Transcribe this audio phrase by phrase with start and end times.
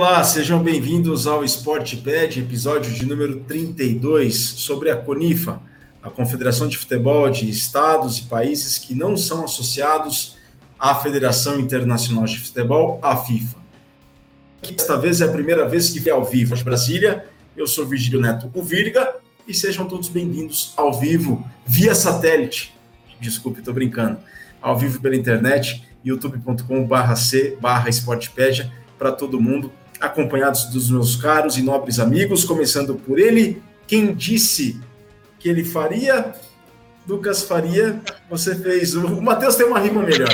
[0.00, 5.60] Olá, sejam bem-vindos ao SportPad, episódio de número 32, sobre a CONIFA,
[6.00, 10.36] a Confederação de Futebol de Estados e Países que não são associados
[10.78, 13.56] à Federação Internacional de Futebol, a FIFA.
[14.62, 17.26] Esta vez é a primeira vez que vem ao vivo de Brasília.
[17.56, 19.16] Eu sou Virgílio Neto, o Virga,
[19.48, 22.72] e sejam todos bem-vindos ao vivo via satélite.
[23.20, 24.18] Desculpe, estou brincando.
[24.62, 32.44] Ao vivo pela internet, youtube.com/c/sportpedia para todo mundo, acompanhados dos meus caros e nobres amigos,
[32.44, 34.80] começando por ele, quem disse
[35.38, 36.34] que ele faria,
[37.08, 38.94] Lucas Faria, você fez.
[38.94, 40.28] O Matheus tem uma rima melhor.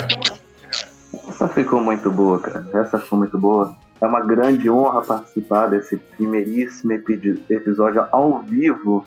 [1.28, 2.66] Essa ficou muito boa, cara.
[2.74, 3.76] Essa ficou muito boa.
[4.00, 9.06] É uma grande honra participar desse primeiríssimo episódio ao vivo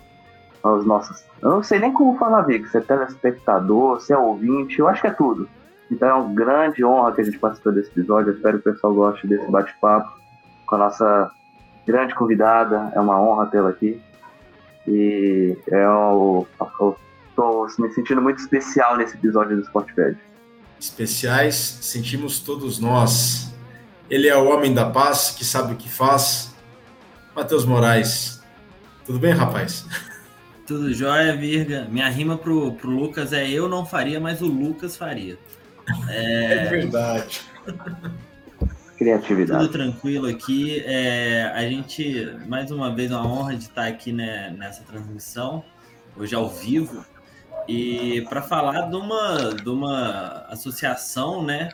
[0.64, 1.24] aos nossos.
[1.42, 5.02] Eu não sei nem como falar, Vic, se é telespectador, se é ouvinte, eu acho
[5.02, 5.48] que é tudo.
[5.92, 8.34] Então é uma grande honra que a gente participou desse episódio.
[8.34, 10.10] Espero que o pessoal goste desse bate-papo
[10.68, 11.32] com a nossa
[11.88, 12.92] grande convidada.
[12.94, 14.00] É uma honra tê-la aqui.
[14.88, 16.48] E é eu,
[17.30, 20.18] estou me sentindo muito especial nesse episódio do Sportpad.
[20.80, 23.52] Especiais sentimos todos nós.
[24.10, 26.56] Ele é o homem da paz, que sabe o que faz.
[27.36, 28.42] Matheus Moraes.
[29.06, 29.86] Tudo bem, rapaz?
[30.66, 31.88] Tudo jóia, Virga.
[31.90, 35.38] Minha rima pro, pro Lucas é eu não faria, mas o Lucas faria.
[36.10, 37.42] É, é verdade.
[38.98, 39.64] Criatividade.
[39.64, 40.82] Tudo tranquilo aqui.
[40.84, 45.64] É, a gente, mais uma vez, uma honra de estar aqui né, nessa transmissão,
[46.16, 47.06] hoje ao vivo,
[47.68, 51.70] e para falar de uma, de uma associação, né?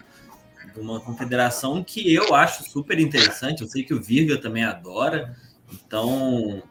[0.73, 3.61] De uma confederação que eu acho super interessante.
[3.61, 5.33] Eu sei que o Virga também adora,
[5.71, 6.61] então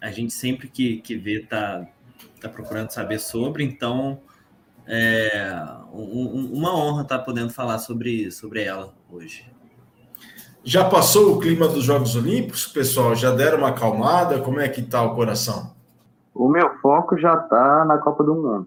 [0.00, 1.84] a gente sempre que, que vê tá,
[2.40, 4.20] tá procurando saber sobre, então
[4.86, 5.52] é
[5.92, 9.55] um, uma honra estar podendo falar sobre, sobre ela hoje.
[10.68, 13.14] Já passou o clima dos Jogos Olímpicos, pessoal?
[13.14, 14.40] Já deram uma acalmada?
[14.40, 15.70] Como é que está o coração?
[16.34, 18.66] O meu foco já está na Copa do Mundo.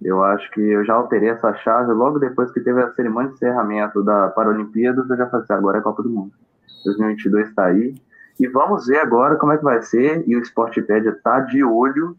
[0.00, 3.34] Eu acho que eu já alterei essa chave logo depois que teve a cerimônia de
[3.34, 5.10] encerramento da Paralimpíadas.
[5.10, 6.30] Eu já falei assim, agora é a Copa do Mundo.
[6.84, 7.96] 2022 está aí.
[8.38, 10.22] E vamos ver agora como é que vai ser.
[10.28, 12.16] E o Sportpedia está de olho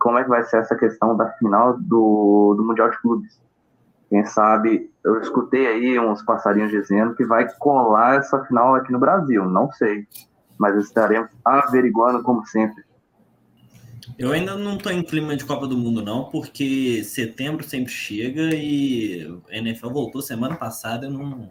[0.00, 3.40] como é que vai ser essa questão da final do, do Mundial de Clubes.
[4.10, 8.98] Quem sabe, eu escutei aí uns passarinhos dizendo que vai colar essa final aqui no
[8.98, 10.06] Brasil, não sei,
[10.56, 12.84] mas estaremos averiguando como sempre.
[14.18, 18.54] Eu ainda não estou em clima de Copa do Mundo, não, porque setembro sempre chega
[18.54, 21.06] e a NFL voltou semana passada.
[21.06, 21.50] Eu, não,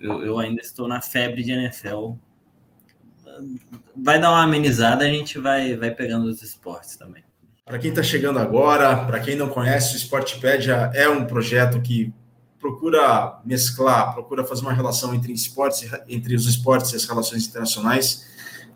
[0.00, 2.12] eu, eu ainda estou na febre de NFL
[3.96, 7.22] vai dar uma amenizada, a gente vai, vai pegando os esportes também.
[7.64, 12.12] Para quem está chegando agora, para quem não conhece, o Sportpedia é um projeto que
[12.60, 18.26] procura mesclar, procura fazer uma relação entre esportes, entre os esportes e as relações internacionais.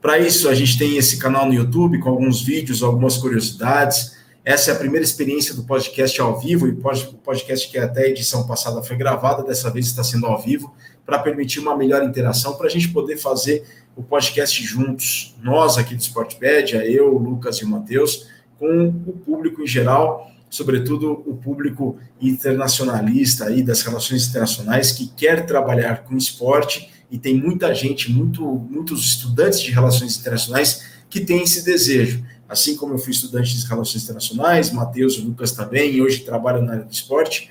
[0.00, 4.16] Para isso, a gente tem esse canal no YouTube com alguns vídeos, algumas curiosidades.
[4.44, 6.76] Essa é a primeira experiência do podcast ao vivo, e o
[7.22, 10.74] podcast que até a edição passada foi gravada, dessa vez está sendo ao vivo,
[11.06, 13.64] para permitir uma melhor interação, para a gente poder fazer
[13.96, 18.28] o podcast juntos, nós aqui do Sportpedia, eu, o Lucas e o Matheus,
[18.58, 25.44] com o público em geral, sobretudo o público internacionalista aí das relações internacionais que quer
[25.46, 31.42] trabalhar com esporte e tem muita gente, muito, muitos estudantes de relações internacionais que têm
[31.42, 32.24] esse desejo.
[32.48, 36.74] Assim como eu fui estudante de relações internacionais, Matheus Lucas também, e hoje trabalham na
[36.74, 37.50] área do esporte,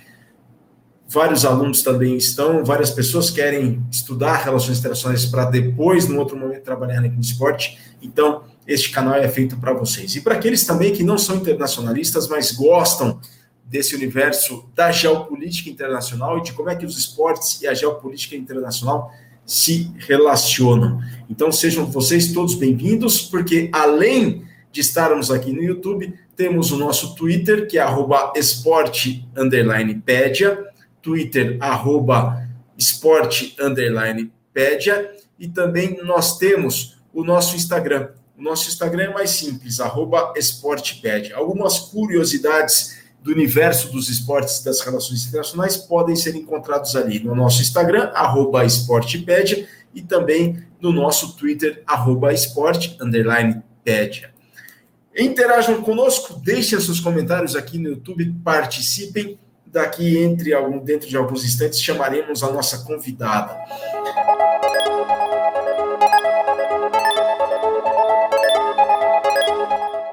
[1.05, 6.63] vários alunos também estão, várias pessoas querem estudar relações internacionais para depois, no outro momento,
[6.63, 7.77] trabalhar com esporte.
[8.01, 10.15] Então, este canal é feito para vocês.
[10.15, 13.19] E para aqueles também que não são internacionalistas, mas gostam
[13.65, 18.35] desse universo da geopolítica internacional e de como é que os esportes e a geopolítica
[18.35, 19.11] internacional
[19.45, 21.01] se relacionam.
[21.29, 27.15] Então, sejam vocês todos bem-vindos, porque além de estarmos aqui no YouTube, temos o nosso
[27.15, 27.85] Twitter, que é
[28.35, 29.27] esporte_pedia,
[31.01, 32.47] Twitter, arroba
[35.39, 38.09] e também nós temos o nosso Instagram.
[38.37, 41.35] O nosso Instagram é mais simples, arroba esportepédia.
[41.35, 47.61] Algumas curiosidades do universo dos esportes das relações internacionais podem ser encontrados ali no nosso
[47.61, 52.97] Instagram, arroba esportepédia, e também no nosso Twitter, arroba esporte.
[55.15, 59.37] Interajam conosco, deixem seus comentários aqui no YouTube, participem
[59.67, 63.55] daqui entre algum, dentro de alguns instantes chamaremos a nossa convidada.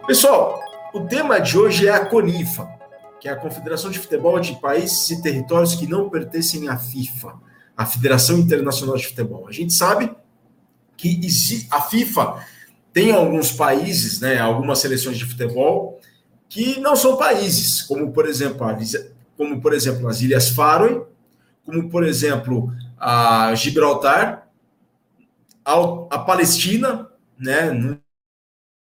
[0.07, 0.61] Pessoal,
[0.93, 2.69] o tema de hoje é a CONIFA,
[3.21, 7.35] que é a Confederação de Futebol de Países e Territórios que não pertencem à FIFA,
[7.77, 9.47] a Federação Internacional de Futebol.
[9.49, 10.11] A gente sabe
[10.97, 11.21] que
[11.71, 12.45] a FIFA
[12.93, 16.01] tem alguns países, né, algumas seleções de futebol
[16.49, 18.67] que não são países, como por exemplo,
[19.37, 21.03] como por exemplo as Ilhas Faroe,
[21.65, 24.49] como por exemplo a Gibraltar,
[25.65, 27.09] a, Palestina,
[27.41, 27.73] né,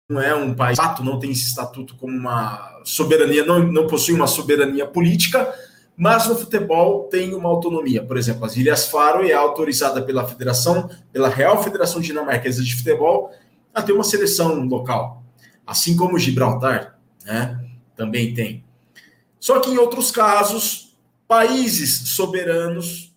[0.10, 4.28] não é um país, não tem esse estatuto como uma soberania, não, não possui uma
[4.28, 5.54] soberania política,
[5.96, 8.04] mas no futebol tem uma autonomia.
[8.04, 13.32] Por exemplo, as Ilhas Faroe é autorizada pela Federação, pela Real Federação Dinamarquesa de Futebol,
[13.74, 15.24] a ter uma seleção local.
[15.66, 17.64] Assim como Gibraltar, né,
[17.96, 18.66] também tem.
[19.40, 20.98] Só que em outros casos,
[21.28, 23.16] países soberanos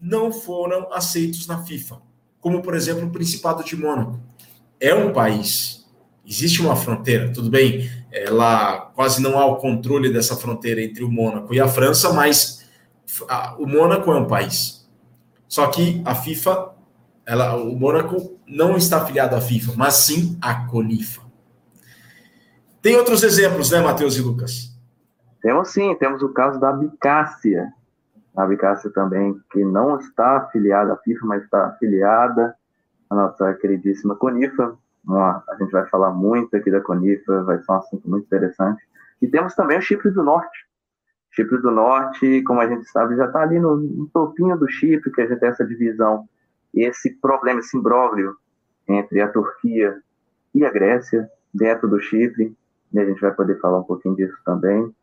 [0.00, 2.02] não foram aceitos na FIFA,
[2.48, 4.18] como por exemplo o Principado de Mônaco.
[4.80, 5.86] É um país,
[6.26, 11.10] existe uma fronteira, tudo bem, ela quase não há o controle dessa fronteira entre o
[11.10, 12.66] Mônaco e a França, mas
[13.28, 14.88] a, o Mônaco é um país.
[15.46, 16.70] Só que a FIFA,
[17.26, 21.20] ela, o Mônaco não está afiliado à FIFA, mas sim à CONIFA.
[22.80, 24.74] Tem outros exemplos, né, Matheus e Lucas?
[25.42, 27.74] Temos sim, temos o caso da Bicácia.
[28.38, 32.54] A Bicácia também, que não está afiliada à FIFA, mas está afiliada
[33.10, 34.78] à nossa queridíssima CONIFA,
[35.10, 38.82] a gente vai falar muito aqui da Conifa, vai ser um assunto muito interessante.
[39.22, 40.66] E temos também o Chipre do Norte.
[41.30, 45.10] Chipre do Norte, como a gente sabe, já está ali no, no topinho do Chipre,
[45.10, 46.28] que a gente tem essa divisão,
[46.74, 48.36] esse problema, esse imbróglio
[48.86, 49.98] entre a Turquia
[50.54, 52.54] e a Grécia, dentro do Chipre,
[52.92, 54.94] e a gente vai poder falar um pouquinho disso também.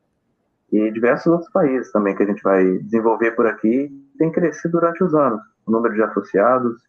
[0.72, 5.04] E diversos outros países também que a gente vai desenvolver por aqui, tem crescido durante
[5.04, 6.82] os anos, o número de associados,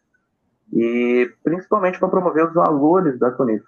[0.73, 3.63] e principalmente para promover os valores da Conif.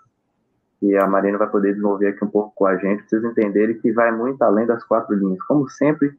[0.81, 3.79] E a Marina vai poder desenvolver aqui um pouco com a gente, para vocês entenderem
[3.79, 5.41] que vai muito além das quatro linhas.
[5.43, 6.17] Como sempre,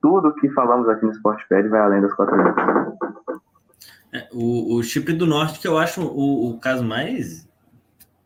[0.00, 2.54] tudo que falamos aqui no Sportpad vai além das quatro linhas.
[4.12, 7.48] É, o, o Chipre do Norte, que eu acho o, o caso mais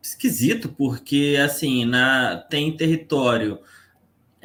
[0.01, 3.59] esquisito, porque assim, na, tem território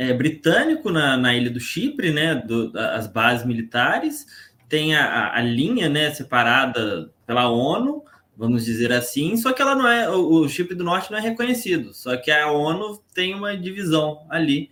[0.01, 2.35] é, britânico na, na ilha do Chipre, né?
[2.35, 4.27] Do, as bases militares,
[4.67, 8.03] tem a, a linha né, separada pela ONU,
[8.35, 11.93] vamos dizer assim, só que ela não é, o, Chipre do Norte não é reconhecido,
[11.93, 14.71] só que a ONU tem uma divisão ali.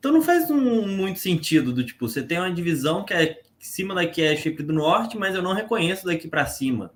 [0.00, 3.94] Então não faz um, muito sentido do tipo, você tem uma divisão que é cima
[3.94, 6.90] daqui é Chipre do Norte, mas eu não reconheço daqui para cima.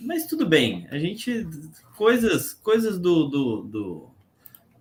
[0.00, 1.46] Mas tudo bem, a gente
[1.96, 4.10] coisas coisas do, do, do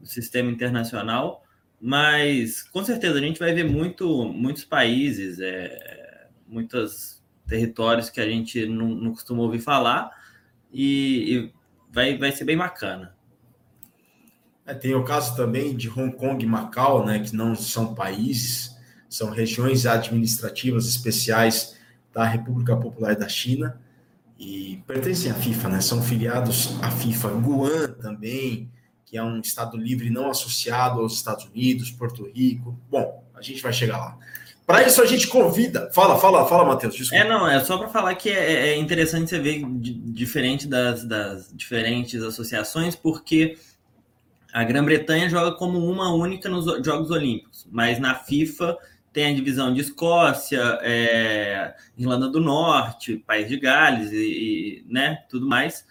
[0.04, 1.41] sistema internacional,
[1.82, 8.26] mas com certeza a gente vai ver muito muitos países, é, muitas territórios que a
[8.26, 10.12] gente não, não costuma ouvir falar
[10.72, 11.54] e, e,
[11.92, 13.16] vai, vai ser bem bacana.
[14.66, 18.78] É, tem o caso também de Hong Kong e Macau, né, que não são países,
[19.10, 21.78] são regiões administrativas especiais
[22.14, 23.82] da República Popular da China
[24.38, 25.82] e pertencem à FIFA, né?
[25.82, 27.30] São filiados à FIFA.
[27.30, 28.72] Guam também,
[29.12, 32.80] que é um estado livre não associado aos Estados Unidos, Porto Rico.
[32.90, 34.18] Bom, a gente vai chegar lá.
[34.66, 35.92] Para isso a gente convida.
[35.94, 36.96] Fala, fala, fala, Matheus.
[36.96, 37.22] Desculpa.
[37.22, 41.52] É, não, é só para falar que é, é, interessante você ver diferente das, das
[41.54, 43.58] diferentes associações, porque
[44.54, 48.78] a Grã-Bretanha joga como uma única nos Jogos Olímpicos, mas na FIFA
[49.12, 55.26] tem a divisão de Escócia, é, Irlanda do Norte, País de Gales e, e, né,
[55.30, 55.86] tudo mais.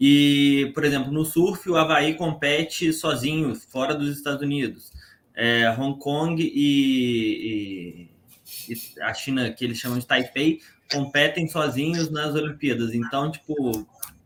[0.00, 4.92] E, por exemplo, no surf, o Havaí compete sozinho, fora dos Estados Unidos
[5.38, 8.08] é, Hong Kong e,
[8.68, 10.58] e, e, a China, que eles chamam de Taipei,
[10.92, 12.92] competem sozinhos nas Olimpíadas.
[12.92, 13.54] Então, tipo,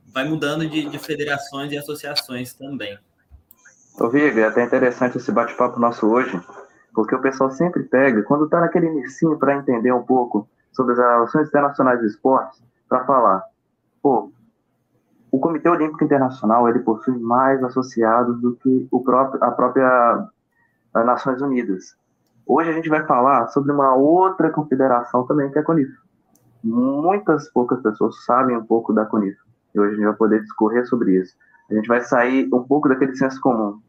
[0.07, 2.99] vai mudando de, de federações e associações também.
[4.01, 6.41] Ô, Viga, é até interessante esse bate-papo nosso hoje,
[6.95, 10.99] porque o pessoal sempre pega, quando está naquele início para entender um pouco sobre as
[10.99, 13.43] relações internacionais de esportes, para falar,
[14.01, 14.33] pô,
[15.33, 20.29] o Comitê Olímpico Internacional ele possui mais associados do que o próprio, a própria
[20.93, 21.97] das Nações Unidas.
[22.47, 25.91] Hoje a gente vai falar sobre uma outra confederação também, que é a CONIF.
[26.63, 29.39] Muitas poucas pessoas sabem um pouco da CONIF.
[29.75, 31.35] E hoje a gente vai poder discorrer sobre isso.
[31.71, 33.81] A gente vai sair um pouco daquele senso comum,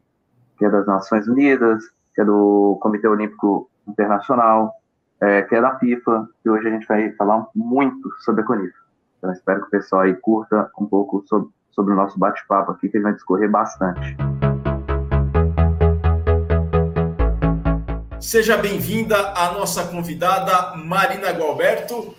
[0.56, 1.84] que é das Nações Unidas,
[2.14, 4.72] que é do Comitê Olímpico Internacional,
[5.20, 8.83] é, que é da FIFA, e hoje a gente vai falar muito sobre a CONIF.
[9.24, 12.90] Então espero que o pessoal aí curta um pouco sobre, sobre o nosso bate-papo aqui,
[12.90, 14.14] que a gente vai discorrer bastante.
[18.20, 22.14] Seja bem-vinda a nossa convidada Marina Gualberto.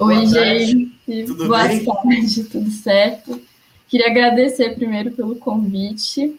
[0.00, 1.24] Oi, gente.
[1.24, 1.82] Tudo Boa bem?
[1.82, 3.40] tarde, tudo certo?
[3.88, 6.38] Queria agradecer primeiro pelo convite.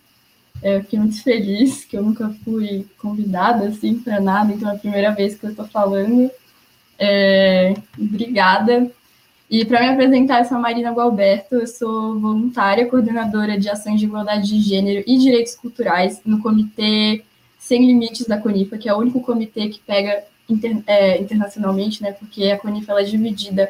[0.61, 4.79] Eu fiquei muito feliz que eu nunca fui convidada assim para nada, então é a
[4.79, 6.29] primeira vez que eu estou falando.
[6.99, 8.91] É, obrigada.
[9.51, 13.99] E para me apresentar, eu sou a Marina Gualberto, eu sou voluntária, coordenadora de ações
[13.99, 17.25] de igualdade de gênero e direitos culturais no Comitê
[17.59, 22.13] Sem Limites da CONIFA, que é o único comitê que pega inter, é, internacionalmente, né,
[22.13, 23.69] porque a CONIFA ela é dividida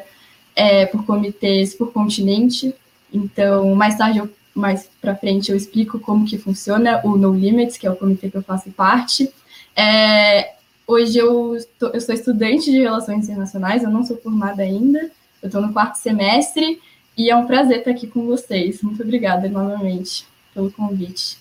[0.54, 2.72] é, por comitês por continente,
[3.12, 7.76] então mais tarde, eu, mais para frente, eu explico como que funciona o No Limits,
[7.76, 9.28] que é o comitê que eu faço parte.
[9.74, 10.52] É,
[10.86, 15.10] hoje eu, tô, eu sou estudante de Relações Internacionais, eu não sou formada ainda,
[15.42, 16.80] eu estou no quarto semestre
[17.16, 18.80] e é um prazer estar aqui com vocês.
[18.80, 21.36] Muito obrigada novamente pelo convite.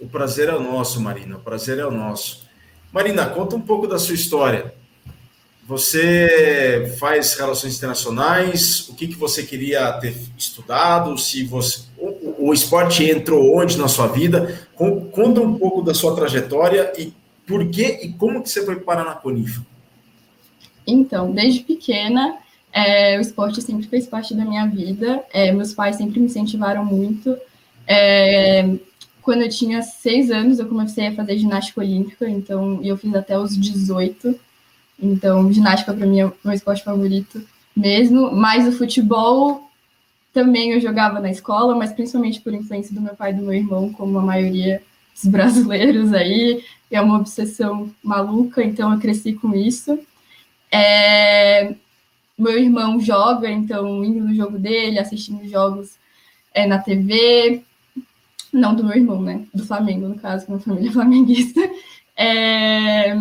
[0.00, 1.36] O prazer é o nosso, Marina.
[1.36, 2.46] O prazer é o nosso.
[2.92, 4.74] Marina, conta um pouco da sua história.
[5.66, 8.88] Você faz relações internacionais?
[8.88, 11.18] O que, que você queria ter estudado?
[11.18, 14.68] Se você o, o esporte entrou onde na sua vida?
[14.74, 17.12] Conta um pouco da sua trajetória e
[17.46, 19.64] por que e como que você foi parar na Conifa.
[20.86, 22.38] Então, desde pequena,
[22.76, 25.24] é, o esporte sempre fez parte da minha vida.
[25.32, 27.34] É, meus pais sempre me incentivaram muito.
[27.86, 28.68] É,
[29.22, 33.38] quando eu tinha seis anos, eu comecei a fazer ginástica olímpica, então eu fiz até
[33.38, 34.38] os 18.
[35.02, 37.42] Então, ginástica para mim é o meu esporte favorito
[37.74, 38.30] mesmo.
[38.32, 39.70] Mas o futebol
[40.34, 43.54] também eu jogava na escola, mas principalmente por influência do meu pai e do meu
[43.54, 44.82] irmão, como a maioria
[45.14, 46.62] dos brasileiros aí.
[46.90, 49.98] É uma obsessão maluca, então eu cresci com isso.
[50.70, 51.74] É,
[52.38, 55.96] meu irmão joga, então indo no jogo dele, assistindo jogos
[56.52, 57.62] é, na TV.
[58.52, 59.46] Não do meu irmão, né?
[59.54, 61.60] Do Flamengo, no caso, minha família flamenguista.
[62.16, 63.16] É,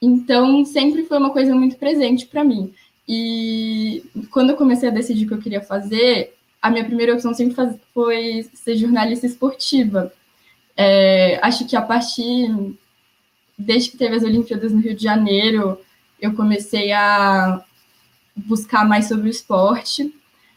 [0.00, 2.72] então, sempre foi uma coisa muito presente para mim.
[3.06, 7.32] E quando eu comecei a decidir o que eu queria fazer, a minha primeira opção
[7.32, 7.56] sempre
[7.94, 10.12] foi ser jornalista esportiva.
[10.76, 12.48] É, acho que a partir,
[13.56, 15.78] desde que teve as Olimpíadas no Rio de Janeiro,
[16.20, 17.64] eu comecei a
[18.46, 20.14] buscar mais sobre o esporte.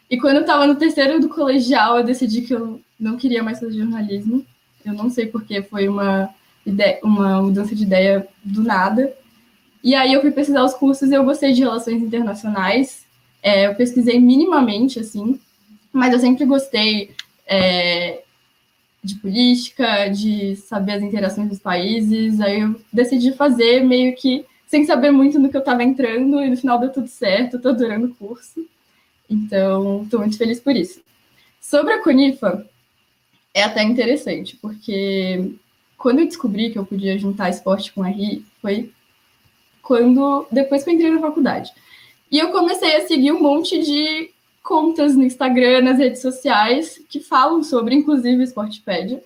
[0.09, 3.59] E quando eu estava no terceiro do colegial, eu decidi que eu não queria mais
[3.59, 4.45] fazer jornalismo.
[4.85, 6.29] Eu não sei porque foi uma,
[6.65, 9.13] ideia, uma mudança de ideia do nada.
[9.83, 13.05] E aí eu fui pesquisar os cursos e eu gostei de relações internacionais.
[13.41, 15.39] É, eu pesquisei minimamente, assim,
[15.91, 17.11] mas eu sempre gostei
[17.47, 18.21] é,
[19.03, 22.39] de política, de saber as interações dos países.
[22.39, 26.49] Aí eu decidi fazer meio que sem saber muito no que eu estava entrando, e
[26.49, 28.65] no final deu tudo certo, estou adorando o curso.
[29.29, 31.01] Então, estou muito feliz por isso.
[31.59, 32.65] Sobre a Conifa,
[33.53, 35.55] é até interessante, porque
[35.97, 38.89] quando eu descobri que eu podia juntar esporte com RI, foi
[39.81, 41.73] quando depois que eu entrei na faculdade.
[42.31, 44.31] E eu comecei a seguir um monte de
[44.63, 49.21] contas no Instagram, nas redes sociais, que falam sobre, inclusive, Sportpedia,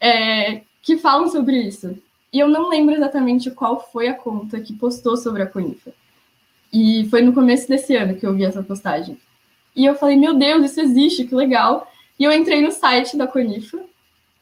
[0.00, 1.98] é, que falam sobre isso.
[2.34, 5.92] E eu não lembro exatamente qual foi a conta que postou sobre a Conifa.
[6.72, 9.16] E foi no começo desse ano que eu vi essa postagem.
[9.76, 11.88] E eu falei, meu Deus, isso existe, que legal.
[12.18, 13.78] E eu entrei no site da Conifa,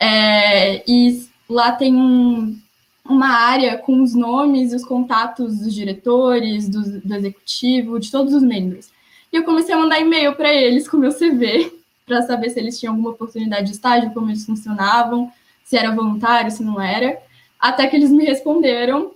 [0.00, 2.58] é, e lá tem um,
[3.04, 8.32] uma área com os nomes e os contatos dos diretores, do, do executivo, de todos
[8.32, 8.88] os membros.
[9.30, 11.70] E eu comecei a mandar e-mail para eles com meu CV,
[12.06, 15.30] para saber se eles tinham alguma oportunidade de estágio, como eles funcionavam,
[15.62, 17.20] se era voluntário, se não era.
[17.62, 19.12] Até que eles me responderam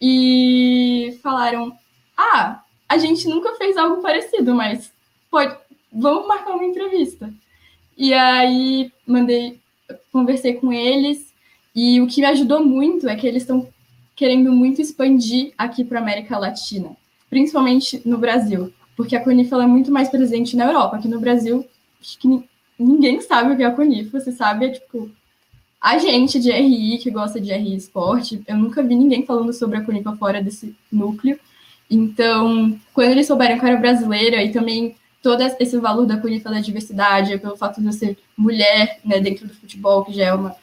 [0.00, 1.76] e falaram:
[2.16, 4.90] Ah, a gente nunca fez algo parecido, mas
[5.30, 5.54] pode,
[5.92, 7.30] vamos marcar uma entrevista.
[7.94, 9.60] E aí mandei,
[10.10, 11.34] conversei com eles,
[11.74, 13.68] e o que me ajudou muito é que eles estão
[14.16, 16.96] querendo muito expandir aqui para a América Latina,
[17.28, 20.96] principalmente no Brasil, porque a Conifa é muito mais presente na Europa.
[20.96, 21.66] Aqui no Brasil,
[22.00, 22.42] acho que
[22.78, 25.10] ninguém sabe o que é a Conifa, você sabe, é tipo
[25.82, 29.78] a gente de RI, que gosta de RI Esporte, eu nunca vi ninguém falando sobre
[29.78, 31.36] a Cunipa fora desse núcleo.
[31.90, 36.50] Então, quando eles souberam que eu era brasileira e também todo esse valor da Cunipa
[36.50, 40.32] da diversidade, pelo fato de eu ser mulher né, dentro do futebol, que já é
[40.32, 40.54] uma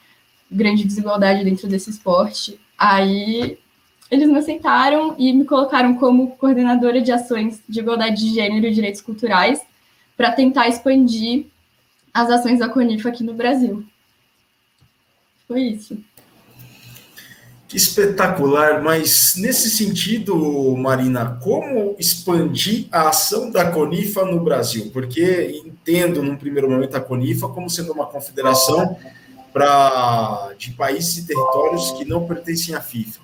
[0.50, 3.58] grande desigualdade dentro desse esporte, aí
[4.10, 8.74] eles me aceitaram e me colocaram como coordenadora de ações de igualdade de gênero e
[8.74, 9.62] direitos culturais
[10.16, 11.48] para tentar expandir
[12.14, 13.86] as ações da Conifa aqui no Brasil.
[15.50, 15.98] Foi isso.
[17.68, 24.92] Que espetacular, mas nesse sentido, Marina, como expandir a ação da Conifa no Brasil?
[24.94, 28.96] Porque entendo, num primeiro momento, a Conifa como sendo uma confederação
[29.52, 33.20] pra, de países e territórios que não pertencem à FIFA.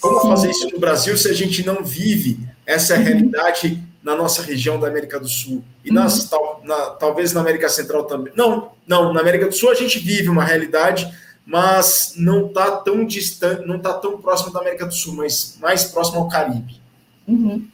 [0.00, 0.28] Como Sim.
[0.28, 3.02] fazer isso no Brasil se a gente não vive essa uhum.
[3.02, 6.28] realidade na nossa região da América do Sul e nas, uhum.
[6.28, 8.32] tal, na, talvez na América Central também?
[8.36, 11.08] Não, não, na América do Sul a gente vive uma realidade
[11.50, 15.84] mas não está tão distante, não está tão próximo da América do Sul, mas mais
[15.84, 16.80] próximo ao Caribe.
[17.26, 17.66] Uhum.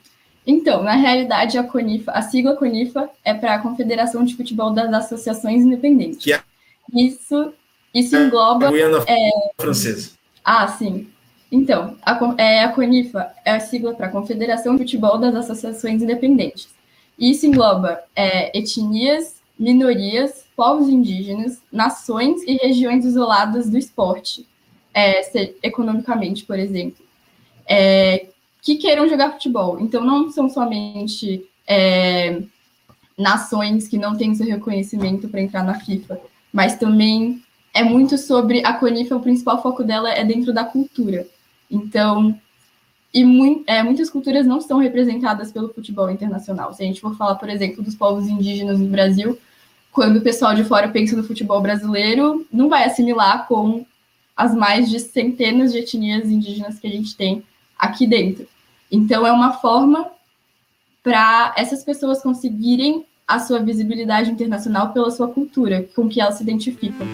[0.47, 4.91] Então, na realidade, a CONIFA, a sigla CONIFA é para a Confederação de Futebol das
[4.95, 6.25] Associações Independentes.
[6.25, 6.41] Que é...
[6.95, 7.53] Isso,
[7.93, 8.71] isso engloba.
[9.07, 10.13] É, francesa.
[10.43, 11.09] Ah, sim.
[11.53, 16.69] Então, a, é, a CONIFA é a sigla para Confederação de Futebol das Associações Independentes.
[17.19, 24.47] Isso engloba é, etnias, minorias, povos indígenas, nações e regiões isoladas do esporte,
[24.95, 25.21] é,
[25.63, 27.05] economicamente, por exemplo,
[27.69, 28.29] é,
[28.63, 29.79] que queiram jogar futebol.
[29.79, 32.43] Então, não são somente é,
[33.17, 36.19] nações que não têm seu reconhecimento para entrar na FIFA,
[36.53, 37.43] mas também
[37.75, 41.27] é muito sobre a CONIFA, o principal foco dela é dentro da cultura.
[41.71, 42.35] Então,
[43.13, 46.73] e muito, é, muitas culturas não são representadas pelo futebol internacional.
[46.73, 49.39] Se a gente for falar, por exemplo, dos povos indígenas no Brasil,
[49.97, 53.87] quando o pessoal de fora pensa no futebol brasileiro, não vai assimilar com
[54.37, 57.43] as mais de centenas de etnias indígenas que a gente tem
[57.79, 58.47] aqui dentro.
[58.93, 60.07] Então, é uma forma
[61.03, 66.43] para essas pessoas conseguirem a sua visibilidade internacional pela sua cultura, com que elas se
[66.43, 67.07] identificam.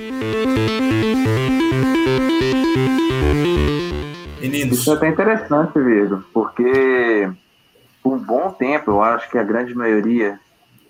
[4.41, 4.81] Meninos.
[4.81, 7.31] Isso é até interessante, Vigo, porque
[8.03, 10.41] por um bom tempo, eu acho que a grande maioria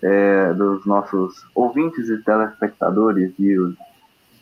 [0.03, 3.55] é, dos nossos ouvintes e telespectadores e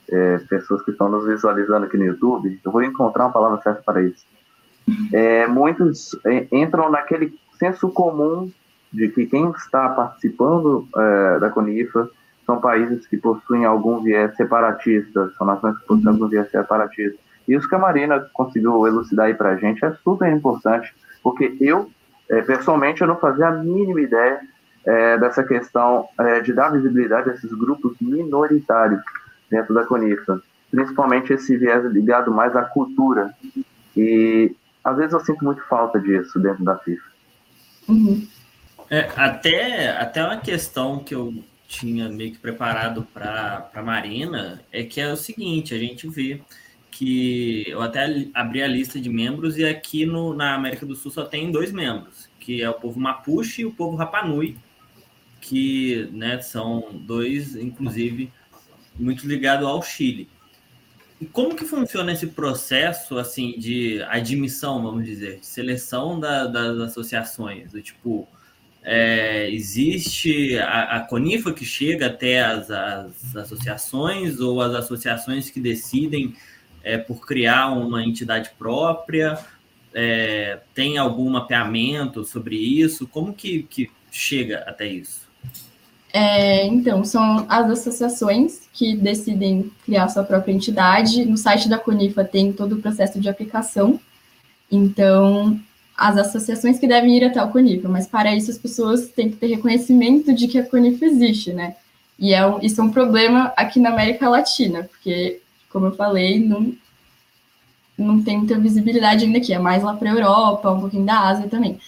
[0.09, 3.81] é, pessoas que estão nos visualizando aqui no YouTube, eu vou encontrar uma palavra certa
[3.83, 4.25] para isso.
[5.13, 8.51] É, muitos é, entram naquele senso comum
[8.91, 12.09] de que quem está participando é, da CONIFA
[12.45, 17.17] são países que possuem algum viés separatista, são nações que possuem algum viés separatista.
[17.47, 21.55] E isso que a Marina conseguiu elucidar aí para a gente é super importante, porque
[21.61, 21.89] eu,
[22.29, 24.41] é, pessoalmente, eu não fazia a mínima ideia
[24.85, 29.01] é, dessa questão é, de dar visibilidade a esses grupos minoritários
[29.49, 33.33] dentro da CONIFA, principalmente esse viés ligado mais à cultura.
[33.95, 37.11] E às vezes eu sinto muito falta disso dentro da FIFA.
[37.87, 38.27] Uhum.
[38.89, 41.33] É, até, até uma questão que eu
[41.67, 46.41] tinha meio que preparado para a Marina é que é o seguinte: a gente vê
[46.91, 51.09] que eu até abri a lista de membros e aqui no, na América do Sul
[51.09, 54.57] só tem dois membros, que é o povo Mapuche e o povo Rapanui,
[55.41, 58.31] que né, são dois, inclusive,
[58.97, 60.29] muito ligados ao Chile.
[61.19, 66.79] E como que funciona esse processo assim de admissão, vamos dizer, de seleção da, das
[66.79, 67.71] associações?
[67.71, 68.27] Do tipo,
[68.83, 75.59] é, existe a, a, CONIFA que chega até as, as associações ou as associações que
[75.59, 76.35] decidem
[76.83, 79.37] é, por criar uma entidade própria?
[79.93, 83.07] É, tem algum mapeamento sobre isso?
[83.07, 85.20] Como que, que chega até isso?
[86.13, 91.25] É, então, são as associações que decidem criar sua própria entidade.
[91.25, 93.99] No site da Conifa tem todo o processo de aplicação.
[94.69, 95.59] Então,
[95.95, 99.37] as associações que devem ir até o Conifa, mas para isso as pessoas têm que
[99.37, 101.75] ter reconhecimento de que a Conifa existe, né?
[102.17, 106.73] E é isso é um problema aqui na América Latina, porque como eu falei, não,
[107.97, 111.19] não tem muita visibilidade ainda aqui, é mais lá para a Europa, um pouquinho da
[111.19, 111.79] Ásia também.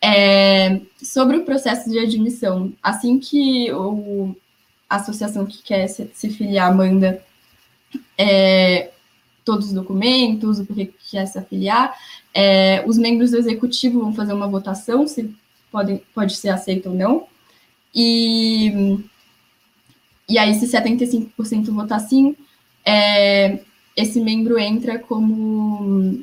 [0.00, 4.34] É, sobre o processo de admissão, assim que o,
[4.88, 7.22] a associação que quer se, se filiar manda
[8.16, 8.90] é,
[9.44, 11.96] todos os documentos, o porquê quer se afiliar,
[12.32, 15.34] é, os membros do executivo vão fazer uma votação se
[15.72, 17.26] pode, pode ser aceito ou não,
[17.94, 19.00] e,
[20.28, 22.36] e aí se 75% votar sim,
[22.84, 23.58] é,
[23.96, 26.22] esse membro entra como.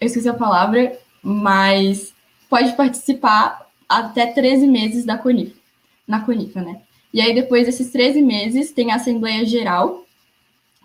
[0.00, 2.12] Eu esqueci a palavra, mas
[2.48, 5.54] pode participar até 13 meses da CONIFA,
[6.06, 6.80] na CONIFA, né?
[7.12, 10.04] E aí, depois desses 13 meses, tem a Assembleia Geral,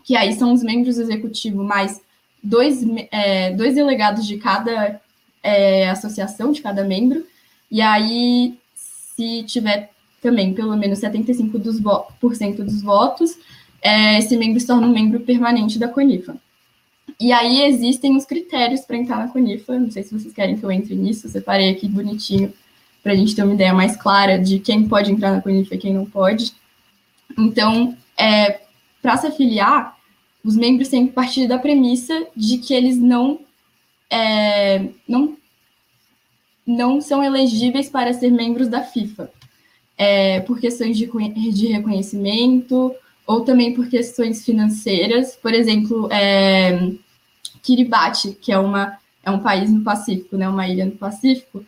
[0.04, 2.02] que aí são os membros do executivo mais
[2.43, 5.02] dois, é, dois delegados de cada
[5.41, 7.26] é, associação, de cada membro,
[7.71, 13.38] e aí, se tiver também pelo menos 75% dos, dos votos,
[13.82, 16.38] é, esse membro se torna um membro permanente da CONIFA.
[17.20, 20.64] E aí existem os critérios para entrar na CONIFA, não sei se vocês querem que
[20.64, 22.54] eu entre nisso, separei aqui bonitinho
[23.02, 25.80] para a gente ter uma ideia mais clara de quem pode entrar na CONIFA e
[25.80, 26.54] quem não pode.
[27.38, 28.62] Então, é,
[29.02, 29.98] para se afiliar,
[30.44, 33.40] os membros têm que partir da premissa de que eles não,
[34.10, 35.36] é, não,
[36.66, 39.32] não são elegíveis para ser membros da FIFA,
[39.98, 41.10] é, por questões de,
[41.52, 42.94] de reconhecimento
[43.26, 45.36] ou também por questões financeiras.
[45.36, 46.92] Por exemplo, é,
[47.68, 51.66] Kiribati, que é, uma, é um país no Pacífico, né, uma ilha no Pacífico,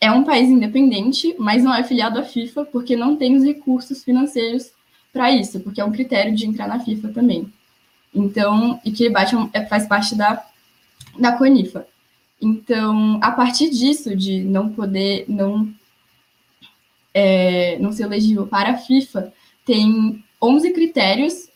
[0.00, 4.02] é um país independente, mas não é filiado à FIFA porque não tem os recursos
[4.02, 4.72] financeiros
[5.12, 7.52] para isso, porque é um critério de entrar na FIFA também.
[8.12, 10.44] Então, e Kiribati é, é, faz parte da,
[11.16, 11.86] da CONIFA.
[12.40, 15.72] Então, a partir disso, de não poder, não,
[17.14, 19.32] é, não ser elegível para a FIFA,
[19.64, 21.51] tem 11 critérios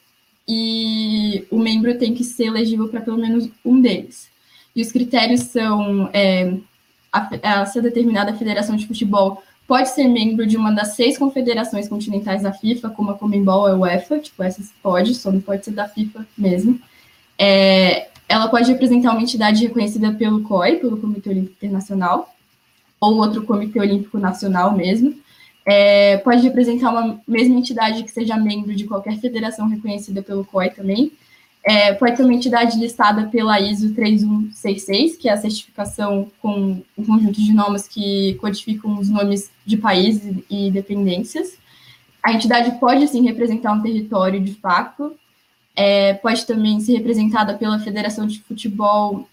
[0.49, 4.29] e o membro tem que ser elegível para pelo menos um deles.
[4.75, 6.55] E os critérios são é,
[7.13, 11.89] a, a ser determinada federação de futebol pode ser membro de uma das seis confederações
[11.89, 15.73] continentais da FIFA, como a Comembol a UEFA, tipo, essas pode, só não pode ser
[15.73, 16.81] da FIFA mesmo.
[17.39, 22.35] É, ela pode representar uma entidade reconhecida pelo COI, pelo Comitê Olímpico Internacional,
[23.01, 25.15] ou outro Comitê Olímpico Nacional mesmo.
[25.69, 30.71] É, pode representar uma mesma entidade que seja membro de qualquer federação reconhecida pelo COI
[30.71, 31.11] também.
[31.65, 37.05] É, pode ter uma entidade listada pela ISO 3166, que é a certificação com um
[37.05, 41.59] conjunto de normas que codificam os nomes de países e dependências.
[42.23, 45.17] A entidade pode, sim, representar um território de fato,
[45.75, 49.29] é, pode também ser representada pela Federação de Futebol.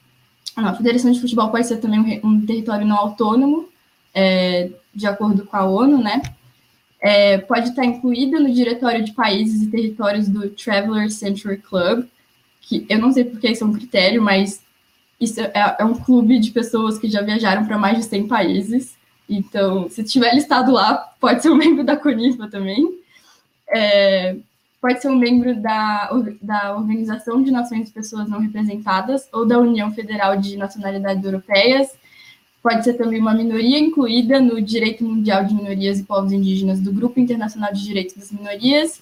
[0.57, 3.69] Não, a Federação de Futebol pode ser também um, um território não autônomo,
[4.13, 6.21] é, de acordo com a ONU, né?
[7.01, 12.05] É, pode estar incluída no diretório de países e territórios do Traveler Century Club,
[12.61, 14.63] que eu não sei porque isso é um critério, mas
[15.19, 18.97] isso é, é um clube de pessoas que já viajaram para mais de 100 países.
[19.29, 22.99] Então, se estiver listado lá, pode ser um membro da CONIFA também.
[23.67, 24.37] É,
[24.81, 26.09] pode ser um membro da,
[26.41, 31.89] da Organização de Nações de Pessoas Não Representadas ou da União Federal de Nacionalidades Europeias.
[32.63, 36.93] Pode ser também uma minoria incluída no Direito Mundial de Minorias e Povos Indígenas do
[36.93, 39.01] Grupo Internacional de Direitos das Minorias.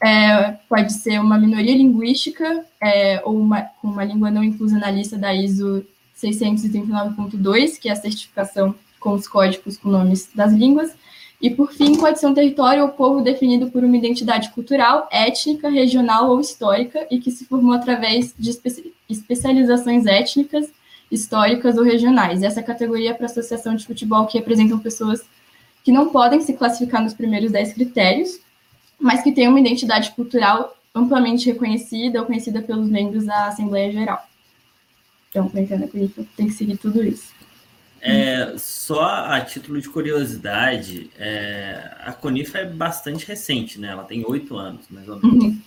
[0.00, 5.18] É, pode ser uma minoria linguística é, ou uma, uma língua não inclusa na lista
[5.18, 5.84] da ISO
[6.16, 10.94] 639.2, que é a certificação com os códigos com nomes das línguas
[11.42, 15.68] e, por fim, pode ser um território ou povo definido por uma identidade cultural, étnica,
[15.68, 20.70] regional ou histórica e que se formou através de espe especializações étnicas,
[21.12, 22.42] históricas ou regionais.
[22.42, 25.22] Essa categoria é para associação de futebol que representam pessoas
[25.84, 28.40] que não podem se classificar nos primeiros 10 critérios,
[28.98, 34.26] mas que têm uma identidade cultural amplamente reconhecida ou conhecida pelos membros da Assembleia Geral.
[35.28, 37.32] Então, para entrar na tem que seguir tudo isso.
[38.00, 43.88] É, só a título de curiosidade, é, a Conifa é bastante recente, né?
[43.88, 45.44] Ela tem oito anos, mais ou menos.
[45.44, 45.58] Uhum.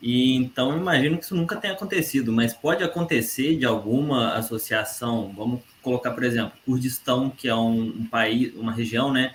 [0.00, 5.60] E então imagino que isso nunca tenha acontecido, mas pode acontecer de alguma associação, vamos
[5.80, 9.34] colocar, por exemplo, Kurdistão, que é um, um país, uma região, né,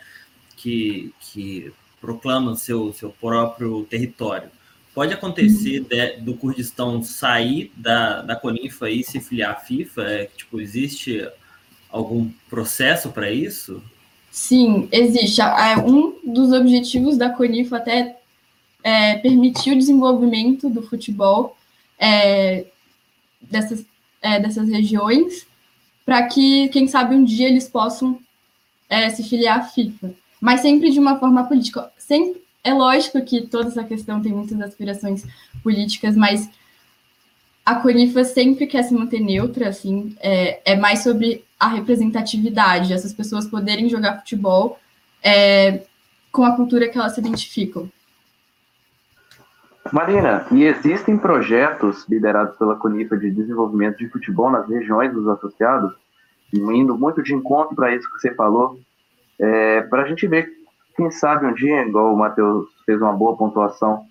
[0.55, 4.49] que, que proclama o seu, seu próprio território.
[4.93, 5.87] Pode acontecer uhum.
[5.87, 10.01] de, do Kurdistão sair da, da Conifa e se filiar à FIFA?
[10.03, 11.25] É, tipo, existe
[11.89, 13.81] algum processo para isso?
[14.29, 15.41] Sim, existe.
[15.41, 18.17] É, um dos objetivos da CONIF até
[18.83, 21.55] é permitir o desenvolvimento do futebol
[21.99, 22.65] é,
[23.41, 23.85] dessas,
[24.21, 25.45] é, dessas regiões,
[26.05, 28.19] para que, quem sabe, um dia eles possam
[28.89, 30.13] é, se filiar à FIFA.
[30.39, 31.91] Mas sempre de uma forma política.
[31.97, 35.23] Sempre, é lógico que toda essa questão tem muitas aspirações
[35.63, 36.49] políticas, mas
[37.65, 43.13] a Conifa sempre quer se manter neutra, assim, é, é mais sobre a representatividade, essas
[43.13, 44.79] pessoas poderem jogar futebol
[45.23, 45.83] é,
[46.31, 47.89] com a cultura que elas se identificam.
[49.91, 55.93] Marina, e existem projetos liderados pela Conifa de desenvolvimento de futebol nas regiões dos associados,
[56.53, 58.79] indo muito de encontro para isso que você falou,
[59.39, 60.51] é, para a gente ver,
[60.95, 64.05] quem sabe um dia, igual o Matheus fez uma boa pontuação,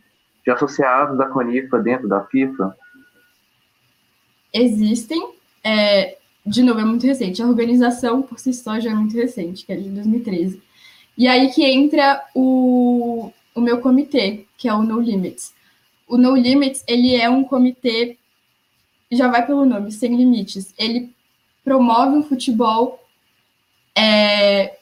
[0.44, 2.74] de associados da Conifa dentro da FIFA,
[4.52, 5.32] existem.
[5.62, 7.42] É, de novo, é muito recente.
[7.42, 10.62] A organização por si só já é muito recente, que é de 2013.
[11.16, 15.52] E aí que entra o, o meu comitê, que é o No Limits.
[16.10, 18.18] O No Limits, ele é um comitê,
[19.10, 20.74] já vai pelo nome, sem limites.
[20.78, 21.14] Ele
[21.64, 23.02] promove um futebol
[23.96, 24.76] é,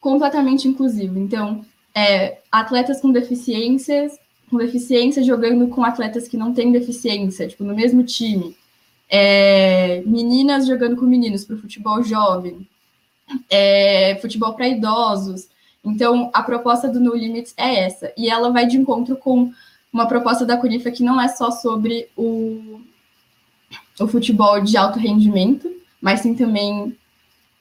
[0.00, 1.18] completamente inclusivo.
[1.18, 4.18] Então, é, atletas com deficiências
[4.54, 8.56] com deficiência jogando com atletas que não têm deficiência, tipo, no mesmo time.
[9.08, 12.66] É, meninas jogando com meninos para o futebol jovem,
[13.50, 15.48] é, futebol para idosos.
[15.84, 18.12] Então, a proposta do No Limits é essa.
[18.16, 19.52] E ela vai de encontro com
[19.92, 22.80] uma proposta da Curifa que não é só sobre o,
[24.00, 25.70] o futebol de alto rendimento,
[26.00, 26.96] mas sim também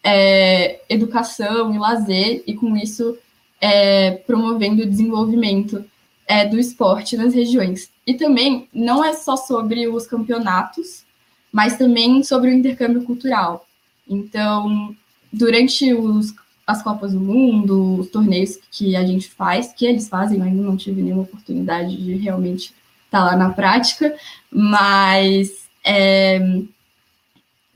[0.04, 3.18] é, educação e lazer, e com isso
[3.62, 5.86] é, promovendo o desenvolvimento
[6.28, 7.90] é, do esporte nas regiões.
[8.06, 11.04] E também não é só sobre os campeonatos,
[11.52, 13.66] mas também sobre o intercâmbio cultural.
[14.08, 14.96] Então,
[15.32, 16.34] durante os,
[16.66, 20.62] as Copas do Mundo, os torneios que a gente faz, que eles fazem, eu ainda
[20.62, 22.74] não tive nenhuma oportunidade de realmente
[23.06, 24.16] estar lá na prática,
[24.50, 26.62] mas é,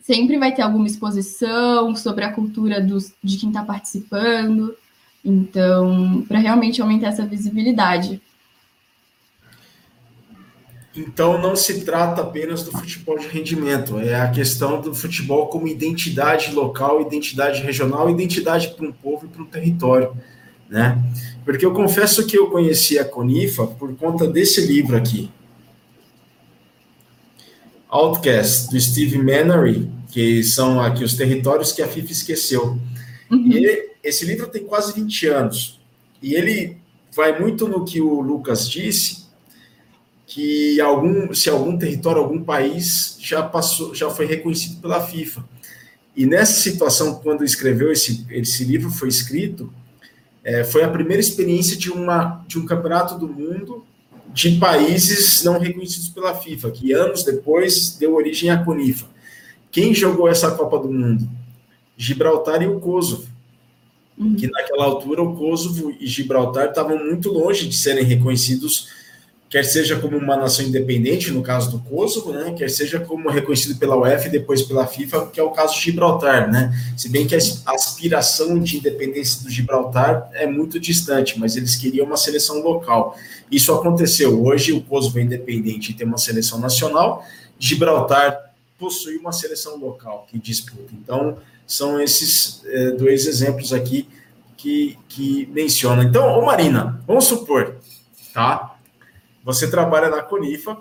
[0.02, 4.76] sempre vai ter alguma exposição sobre a cultura dos, de quem está participando.
[5.23, 8.21] Então, para realmente aumentar essa visibilidade.
[10.97, 15.67] Então, não se trata apenas do futebol de rendimento, é a questão do futebol como
[15.67, 20.17] identidade local, identidade regional, identidade para um povo e para um território,
[20.67, 20.99] né?
[21.45, 25.29] Porque eu confesso que eu conheci a Conifa por conta desse livro aqui,
[27.88, 32.77] Outcast, do Steve Mannery, que são aqui os territórios que a FIFA esqueceu.
[33.29, 33.51] Uhum.
[33.51, 35.79] E esse livro tem quase 20 anos.
[36.21, 36.77] E ele
[37.15, 39.26] vai muito no que o Lucas disse,
[40.27, 45.43] que algum, se algum território, algum país já passou, já foi reconhecido pela FIFA.
[46.15, 49.73] E nessa situação, quando escreveu esse, esse livro, foi escrito,
[50.43, 53.85] é, foi a primeira experiência de, uma, de um campeonato do mundo
[54.33, 59.07] de países não reconhecidos pela FIFA, que anos depois deu origem à CONIFA.
[59.71, 61.27] Quem jogou essa Copa do Mundo?
[61.95, 63.27] Gibraltar e o Kosovo.
[64.17, 64.35] Uhum.
[64.35, 68.89] Que naquela altura o Kosovo e Gibraltar estavam muito longe de serem reconhecidos,
[69.49, 73.77] quer seja como uma nação independente, no caso do Kosovo, né, quer seja como reconhecido
[73.79, 76.73] pela UEFA e depois pela FIFA, que é o caso de Gibraltar, né?
[76.97, 82.05] Se bem que a aspiração de independência do Gibraltar é muito distante, mas eles queriam
[82.05, 83.17] uma seleção local.
[83.49, 84.43] Isso aconteceu.
[84.43, 87.23] Hoje o Kosovo é independente e tem uma seleção nacional.
[87.57, 90.93] Gibraltar possui uma seleção local que disputa.
[90.93, 94.07] Então, são esses é, dois exemplos aqui
[94.55, 96.03] que, que mencionam.
[96.03, 97.75] Então, ô Marina, vamos supor,
[98.33, 98.76] tá?
[99.47, 100.77] Você trabalha na Conifa,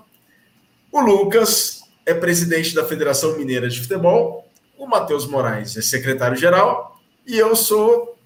[0.90, 7.38] o Lucas é presidente da Federação Mineira de Futebol, o Matheus Moraes é secretário-geral e
[7.38, 8.18] eu sou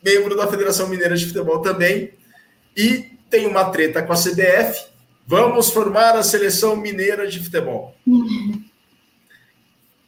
[0.00, 2.12] membro da Federação Mineira de Futebol também
[2.76, 4.86] e tem uma treta com a CBF.
[5.26, 7.92] Vamos formar a Seleção Mineira de Futebol.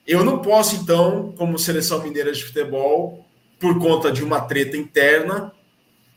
[0.07, 3.27] Eu não posso, então, como seleção mineira de futebol,
[3.59, 5.53] por conta de uma treta interna,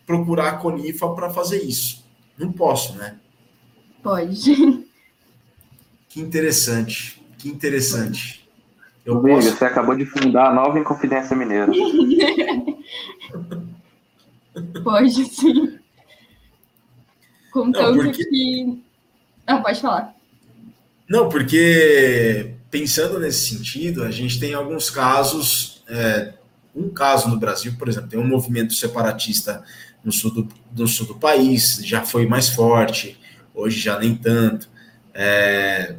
[0.06, 2.06] procurar a Conifa para fazer isso.
[2.38, 3.20] Não posso, né?
[4.06, 4.86] Pode.
[6.08, 7.22] Que interessante.
[7.38, 8.48] Que interessante.
[9.06, 9.52] Eu Amigo, posso...
[9.52, 11.70] você acabou de fundar a nova Inconfidência Mineira.
[14.82, 15.78] Pode sim.
[17.52, 18.24] Contanto não, porque...
[18.24, 18.82] que.
[19.46, 20.16] Não, pode falar.
[21.10, 26.34] Não, porque pensando nesse sentido, a gente tem alguns casos, é,
[26.74, 29.66] um caso no Brasil, por exemplo, tem um movimento separatista
[30.02, 33.20] no sul do, no sul do país, já foi mais forte,
[33.56, 34.70] hoje já nem tanto.
[35.14, 35.96] É,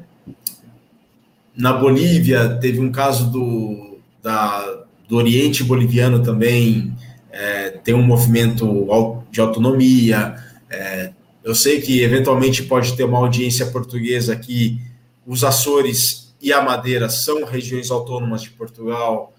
[1.57, 6.95] na Bolívia, teve um caso do, da, do Oriente Boliviano também,
[7.31, 8.88] é, tem um movimento
[9.31, 10.37] de autonomia.
[10.69, 14.81] É, eu sei que eventualmente pode ter uma audiência portuguesa aqui,
[15.27, 19.33] os Açores e a Madeira são regiões autônomas de Portugal,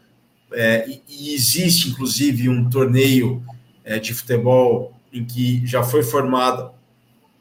[0.51, 3.43] é, e, e, existe inclusive um torneio
[3.84, 6.71] é, de futebol em que já foi formada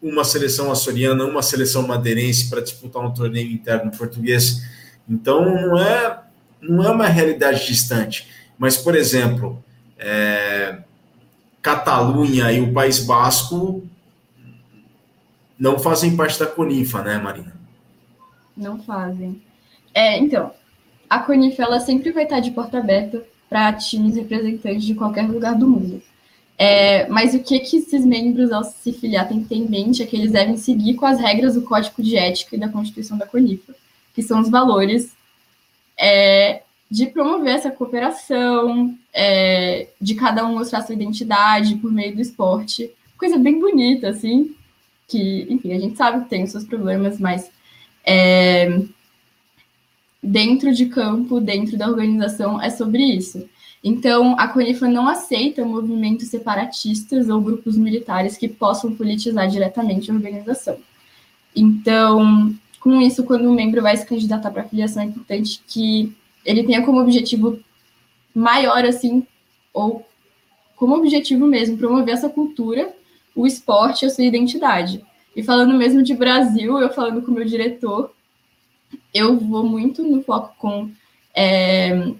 [0.09, 4.63] uma seleção açoriana, uma seleção madeirense para disputar um torneio interno português.
[5.09, 6.21] Então não é
[6.61, 8.29] não é uma realidade distante.
[8.59, 9.63] Mas por exemplo,
[9.99, 10.79] é,
[11.61, 13.87] Catalunha e o País Basco
[15.59, 17.55] não fazem parte da Conifa, né, Marina?
[18.57, 19.43] Não fazem.
[19.93, 20.53] É, então,
[21.09, 25.55] a Conif ela sempre vai estar de porta aberta para times representantes de qualquer lugar
[25.55, 26.03] do mundo.
[26.59, 30.03] É, mas o que, que esses membros, ao se filiar, têm que ter em mente
[30.03, 33.19] é que eles devem seguir com as regras do Código de Ética e da Constituição
[33.19, 33.75] da Conifa,
[34.15, 35.15] que são os valores
[35.99, 42.23] é, de promover essa cooperação, é, de cada um mostrar sua identidade por meio do
[42.23, 42.91] esporte.
[43.19, 44.55] Coisa bem bonita, assim,
[45.07, 47.51] que, enfim, a gente sabe que tem os seus problemas, mas
[48.05, 48.81] é,
[50.23, 53.47] dentro de campo, dentro da organização, é sobre isso.
[53.83, 60.15] Então, a Conifa não aceita movimentos separatistas ou grupos militares que possam politizar diretamente a
[60.15, 60.79] organização.
[61.55, 66.13] Então, com isso, quando um membro vai se candidatar para a filiação, é importante que
[66.45, 67.59] ele tenha como objetivo
[68.35, 69.27] maior, assim,
[69.73, 70.07] ou
[70.77, 72.95] como objetivo mesmo, promover essa cultura,
[73.35, 75.05] o esporte e a sua identidade.
[75.35, 78.13] E falando mesmo de Brasil, eu falando com o meu diretor,
[79.13, 80.91] eu vou muito no foco com
[81.35, 82.13] é,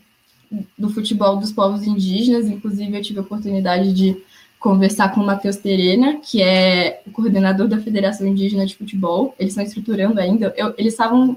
[0.79, 4.17] do futebol dos povos indígenas, inclusive eu tive a oportunidade de
[4.59, 9.35] conversar com o Matheus Terena, que é o coordenador da Federação Indígena de Futebol.
[9.39, 10.53] Eles estão estruturando ainda.
[10.57, 11.37] Eu, eles estavam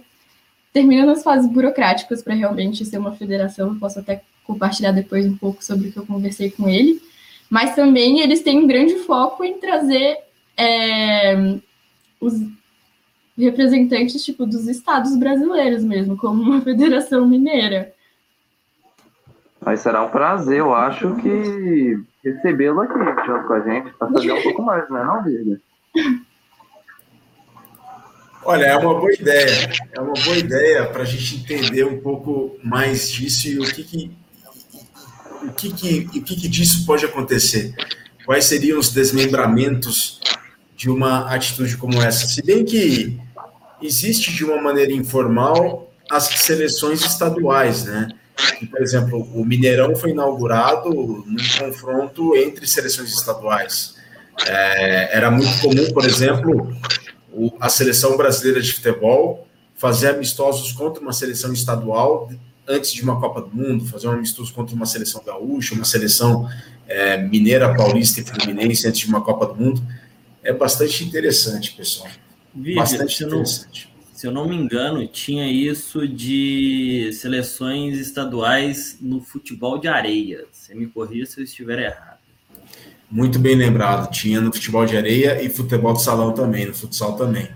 [0.73, 3.69] terminando as fases burocráticas para realmente ser uma federação.
[3.69, 7.01] Eu posso até compartilhar depois um pouco sobre o que eu conversei com ele.
[7.49, 10.17] Mas também eles têm um grande foco em trazer
[10.55, 11.57] é,
[12.19, 12.33] os
[13.37, 17.93] representantes tipo dos estados brasileiros mesmo, como uma federação mineira.
[19.61, 22.93] Mas será um prazer, eu acho que recebê-lo aqui
[23.25, 25.59] junto com a gente, para saber um pouco mais, né, não, Virga?
[28.43, 29.69] Olha, é uma boa ideia.
[29.93, 33.83] É uma boa ideia para a gente entender um pouco mais disso e o que,
[33.83, 34.11] que
[35.43, 37.73] o que, que, o que, que disso pode acontecer.
[38.25, 40.19] Quais seriam os desmembramentos
[40.75, 42.27] de uma atitude como essa?
[42.27, 43.19] Se bem que
[43.81, 48.09] existe de uma maneira informal as seleções estaduais, né?
[48.67, 53.95] Por exemplo, o Mineirão foi inaugurado num confronto entre seleções estaduais.
[54.47, 56.75] É, era muito comum, por exemplo,
[57.31, 62.29] o, a seleção brasileira de futebol fazer amistosos contra uma seleção estadual
[62.67, 66.49] antes de uma Copa do Mundo, fazer um amistoso contra uma seleção gaúcha, uma seleção
[66.87, 69.81] é, mineira, paulista e fluminense antes de uma Copa do Mundo.
[70.43, 72.09] É bastante interessante, pessoal.
[72.53, 73.88] Vive, bastante interessante
[74.19, 80.45] se eu não me engano, tinha isso de seleções estaduais no futebol de areia.
[80.51, 82.19] Você me corrija se eu estiver errado.
[83.09, 84.11] Muito bem lembrado.
[84.11, 87.47] Tinha no futebol de areia e futebol de salão também, no futsal também.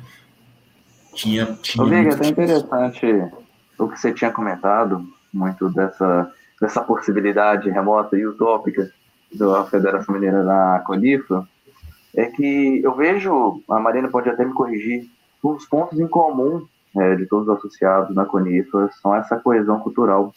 [1.14, 1.48] Tinha.
[1.62, 3.08] tinha Ô, é até interessante
[3.78, 8.90] o que você tinha comentado, muito dessa, dessa possibilidade remota e utópica
[9.34, 11.46] da Federação Mineira da Conifa,
[12.16, 15.12] é que eu vejo, a Marina pode até me corrigir,
[15.44, 20.34] os pontos em comum é, de todos os associados na Conifa são essa coesão cultural,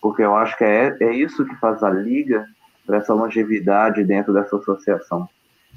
[0.00, 2.46] porque eu acho que é, é isso que faz a liga
[2.84, 5.28] para essa longevidade dentro dessa associação.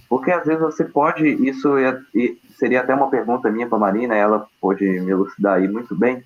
[0.10, 1.99] Porque às vezes você pode, isso é,
[2.58, 6.23] seria até uma pergunta minha para a Marina, ela pode me elucidar aí muito bem,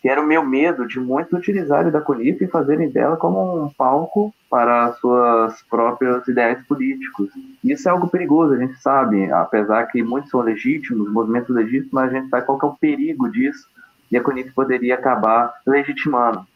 [0.00, 3.68] que era o meu medo de muito utilizarem da Conif e fazerem dela como um
[3.68, 7.28] palco para suas próprias ideias políticos.
[7.62, 12.10] Isso é algo perigoso, a gente sabe, apesar que muitos são legítimos, movimentos legítimos, mas
[12.10, 13.68] a gente sabe qual é o perigo disso,
[14.10, 16.46] e a Conif poderia acabar legitimando.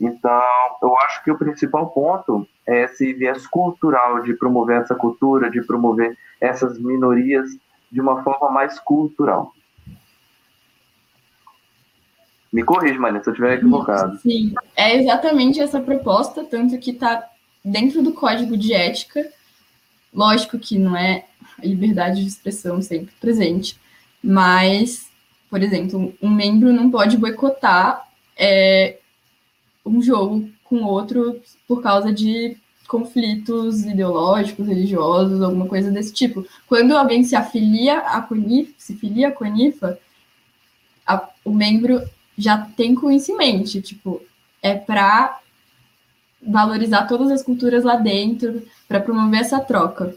[0.00, 0.42] Então,
[0.82, 5.60] eu acho que o principal ponto é esse viés cultural de promover essa cultura, de
[5.60, 7.50] promover essas minorias
[7.90, 9.52] de uma forma mais cultural.
[12.52, 14.18] Me corrija, Maria, se eu estiver equivocado.
[14.20, 17.28] Sim, é exatamente essa proposta, tanto que está
[17.64, 19.30] dentro do código de ética.
[20.12, 21.26] Lógico que não é
[21.62, 23.78] a liberdade de expressão sempre presente,
[24.22, 25.08] mas,
[25.50, 28.98] por exemplo, um membro não pode boicotar é,
[29.84, 32.56] um jogo com outro por causa de
[32.86, 36.46] conflitos ideológicos, religiosos, alguma coisa desse tipo.
[36.66, 38.26] Quando alguém se afilia à
[38.78, 39.98] se filia CONIFA,
[41.06, 42.02] a, o membro
[42.38, 44.22] já tem com isso em mente, tipo,
[44.62, 45.40] é para
[46.40, 50.14] valorizar todas as culturas lá dentro, para promover essa troca.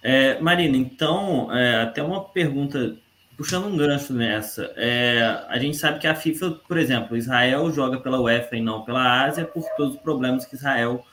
[0.00, 2.96] É, Marina, então, é, até uma pergunta,
[3.36, 4.72] puxando um gancho nessa.
[4.76, 8.82] É, a gente sabe que a FIFA, por exemplo, Israel joga pela UEFA e não
[8.82, 11.04] pela Ásia por todos os problemas que Israel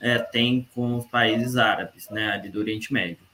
[0.00, 3.26] é, tem com os países árabes, né, ali do Oriente Médio.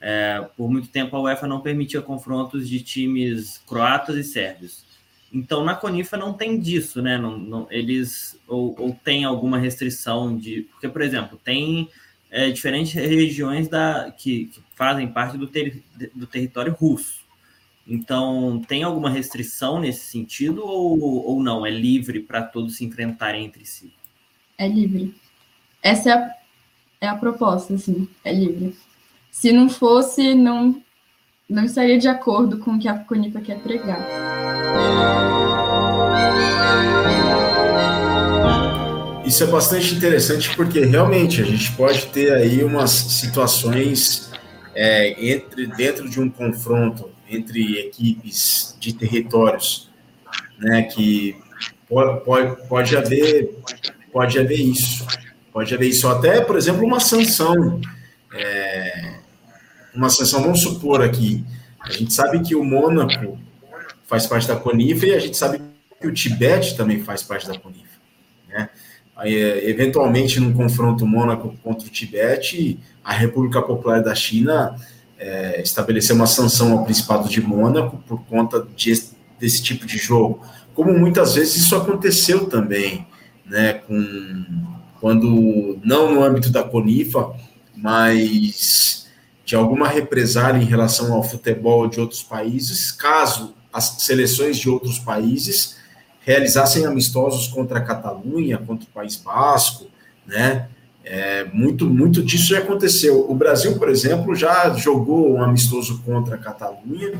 [0.00, 4.89] É, por muito tempo a UEFA não permitia confrontos de times croatas e sérvios.
[5.32, 7.16] Então, na Conifa não tem disso, né?
[7.16, 10.62] Não, não, eles ou, ou tem alguma restrição de.
[10.72, 11.88] Porque, por exemplo, tem
[12.30, 15.82] é, diferentes regiões da, que, que fazem parte do, ter,
[16.14, 17.20] do território russo.
[17.86, 21.64] Então, tem alguma restrição nesse sentido ou, ou não?
[21.64, 23.92] É livre para todos se enfrentarem entre si?
[24.58, 25.14] É livre.
[25.82, 26.36] Essa é a,
[27.00, 28.76] é a proposta, assim, é livre.
[29.30, 30.82] Se não fosse, não,
[31.50, 34.06] não estaria de acordo com o que a Conifa quer pregar.
[39.26, 44.30] Isso é bastante interessante porque realmente a gente pode ter aí umas situações
[44.74, 49.90] é, entre dentro de um confronto entre equipes de territórios,
[50.58, 51.36] né, que
[51.88, 53.50] pode, pode, pode haver
[54.12, 55.06] pode haver isso,
[55.52, 57.80] pode haver isso até, por exemplo, uma sanção,
[58.34, 59.19] é,
[60.00, 60.42] uma sanção.
[60.42, 61.44] Vamos supor aqui,
[61.78, 63.38] a gente sabe que o Mônaco
[64.06, 65.60] faz parte da CONIFA e a gente sabe
[66.00, 68.00] que o Tibete também faz parte da CONIFA.
[68.48, 68.70] Né?
[69.14, 74.74] Aí, é, eventualmente, num confronto Mônaco contra o Tibete, a República Popular da China
[75.18, 78.92] é, estabeleceu uma sanção ao Principado de Mônaco por conta de,
[79.38, 80.40] desse tipo de jogo.
[80.74, 83.06] Como muitas vezes isso aconteceu também,
[83.44, 84.44] né, com,
[84.98, 87.34] quando, não no âmbito da CONIFA,
[87.76, 88.99] mas
[89.50, 95.00] de alguma represália em relação ao futebol de outros países, caso as seleções de outros
[95.00, 95.74] países
[96.20, 99.88] realizassem amistosos contra a Catalunha, contra o País Basco,
[100.24, 100.68] né?
[101.04, 103.28] É, muito, muito disso já aconteceu.
[103.28, 107.12] O Brasil, por exemplo, já jogou um amistoso contra a Catalunha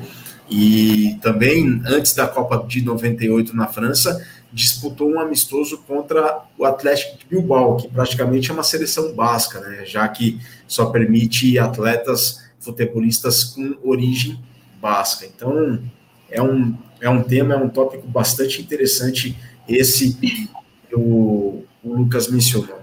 [0.48, 7.18] e também, antes da Copa de 98 na França, disputou um amistoso contra o Atlético
[7.18, 13.44] de Bilbao, que praticamente é uma seleção básica, né, já que só permite atletas futebolistas
[13.44, 14.38] com origem
[14.80, 15.26] basca.
[15.26, 15.80] Então,
[16.30, 19.36] é um, é um tema, é um tópico bastante interessante
[19.68, 20.48] esse que
[20.92, 22.80] o, o Lucas mencionou.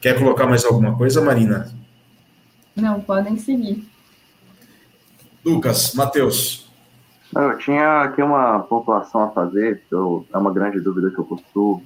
[0.00, 1.72] Quer colocar mais alguma coisa, Marina?
[2.74, 3.86] Não, podem seguir.
[5.44, 6.63] Lucas, Matheus.
[7.36, 11.82] Eu tinha aqui uma pontuação a fazer, eu, é uma grande dúvida que eu possuo,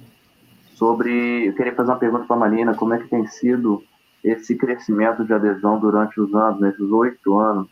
[0.75, 1.47] sobre.
[1.47, 3.83] Eu queria fazer uma pergunta para a Marina: como é que tem sido
[4.23, 7.67] esse crescimento de adesão durante os anos, nesses oito anos?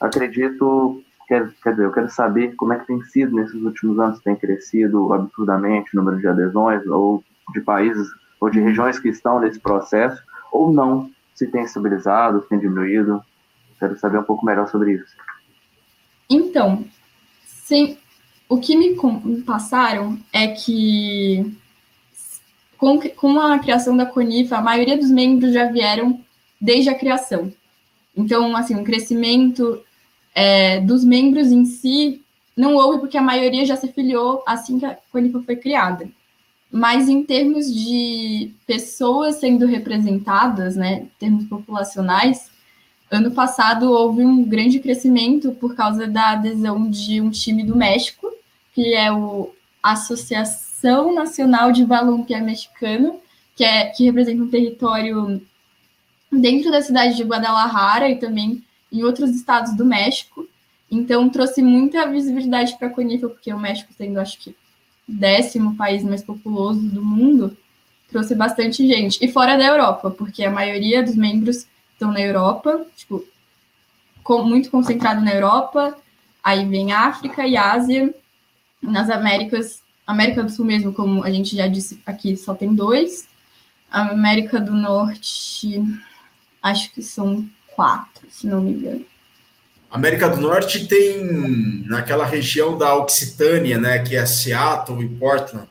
[0.00, 4.20] Acredito, quer, quer dizer, eu quero saber como é que tem sido nesses últimos anos,
[4.20, 7.22] tem crescido absurdamente o número de adesões, ou
[7.52, 8.08] de países,
[8.40, 10.20] ou de regiões que estão nesse processo,
[10.50, 13.22] ou não, se tem estabilizado, se tem diminuído.
[13.78, 15.14] Quero saber um pouco melhor sobre isso.
[16.28, 16.84] Então,
[17.70, 17.96] Sim,
[18.48, 18.96] o que me,
[19.46, 21.56] passaram é que
[22.76, 26.18] com, a criação da Conifa, a maioria dos membros já vieram
[26.60, 27.52] desde a criação.
[28.16, 29.80] Então, assim, o crescimento
[30.34, 32.24] é, dos membros em si
[32.56, 36.10] não houve porque a maioria já se filiou assim que a Conifa foi criada.
[36.72, 42.49] Mas em termos de pessoas sendo representadas, né, termos populacionais,
[43.10, 48.32] Ano passado houve um grande crescimento por causa da adesão de um time do México,
[48.72, 49.52] que é o
[49.82, 53.18] Associação Nacional de Balompié Mexicano,
[53.56, 55.42] que, é, que representa um território
[56.30, 60.46] dentro da cidade de Guadalajara e também em outros estados do México.
[60.88, 64.54] Então trouxe muita visibilidade para a Conifa, porque o México sendo, acho que,
[65.06, 67.56] décimo país mais populoso do mundo,
[68.08, 69.18] trouxe bastante gente.
[69.20, 71.66] E fora da Europa, porque a maioria dos membros
[72.00, 73.22] estão na Europa, tipo,
[74.24, 75.94] com, muito concentrado na Europa,
[76.42, 78.14] aí vem África e Ásia,
[78.82, 83.28] nas Américas, América do Sul mesmo, como a gente já disse aqui, só tem dois,
[83.90, 85.84] América do Norte,
[86.62, 89.04] acho que são quatro, se não me engano.
[89.90, 95.68] América do Norte tem naquela região da Occitânia, né, que é Seattle e Portland.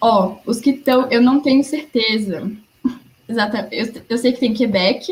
[0.00, 2.50] Ó, oh, os que estão, eu não tenho certeza.
[3.26, 3.74] Exatamente.
[3.74, 5.06] Eu, eu sei que tem Quebec,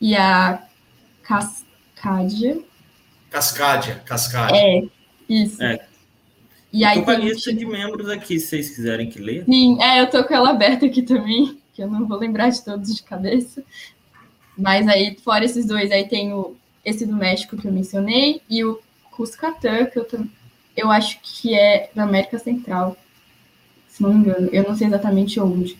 [0.00, 0.62] e a
[1.22, 2.60] Cascadia.
[3.30, 4.56] Cascadia, Cascadia.
[4.56, 4.82] É,
[5.28, 5.62] isso.
[5.62, 5.86] É.
[6.72, 9.44] E eu aí tô com a lista de membros aqui, se vocês quiserem que leia.
[9.44, 12.62] Sim, é, eu tô com ela aberta aqui também, que eu não vou lembrar de
[12.64, 13.62] todos de cabeça.
[14.56, 18.64] Mas aí, fora esses dois, aí tem o, esse do México que eu mencionei e
[18.64, 18.80] o
[19.10, 20.06] Cuscatã, que eu,
[20.76, 22.96] eu acho que é da América Central,
[23.88, 24.48] se não me engano.
[24.52, 25.78] Eu não sei exatamente onde.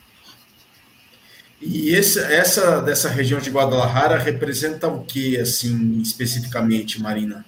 [1.61, 7.44] E esse, essa dessa região de Guadalajara representa o que, assim, especificamente, Marina?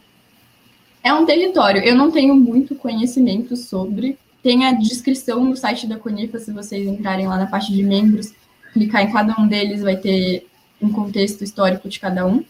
[1.02, 1.82] É um território.
[1.82, 4.18] Eu não tenho muito conhecimento sobre.
[4.42, 8.32] Tem a descrição no site da Conifa, se vocês entrarem lá na parte de membros,
[8.72, 10.46] clicar em cada um deles, vai ter
[10.80, 12.44] um contexto histórico de cada um.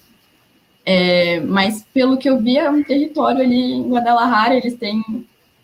[0.85, 5.03] É, mas pelo que eu vi, é um território ali em Guadalajara, eles têm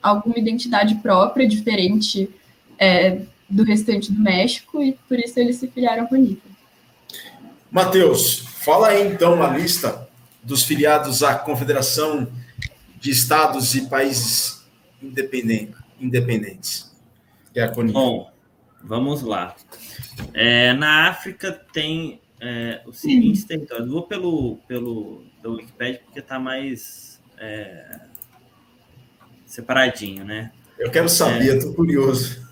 [0.03, 2.29] alguma identidade própria, diferente
[2.79, 6.49] é, do restante do México e por isso eles se filiaram com a Nipah.
[7.71, 10.09] Matheus, fala aí então uma lista
[10.43, 12.31] dos filiados à Confederação
[13.01, 14.65] de Estados e Países
[15.03, 16.91] Independentes,
[17.53, 17.99] que é a CONIFA.
[17.99, 18.31] Bom,
[18.83, 19.55] vamos lá.
[20.33, 23.89] É, na África tem é, os seguintes territórios.
[23.89, 28.01] Vou pelo, pelo da Wikipedia porque está mais é,
[29.47, 30.53] separadinho, né?
[30.79, 32.43] Eu quero saber, estou curioso.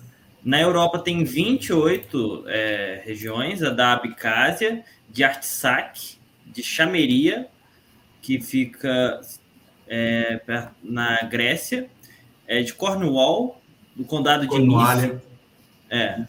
[0.43, 7.47] Na Europa tem 28 é, regiões, a da Abcásia, de Artsakh, de Chameria,
[8.21, 9.21] que fica
[9.87, 10.41] é,
[10.83, 11.89] na Grécia,
[12.45, 13.61] é, de Cornwall,
[13.95, 15.21] do condado de Nice,
[15.89, 16.25] é,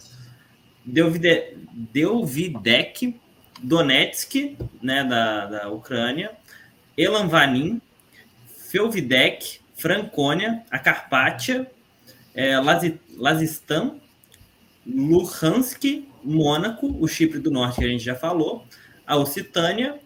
[1.93, 3.21] Delvidek,
[3.63, 6.31] Donetsk, né, da, da Ucrânia,
[6.97, 7.81] Elanvanin,
[8.71, 11.71] Felvidek, Francônia, a Carpátia,
[12.35, 12.55] é,
[13.17, 14.01] Lazistan,
[14.87, 18.65] Luhansk, Mônaco, o Chipre do Norte que a gente já falou,
[19.07, 19.99] a Occitânia,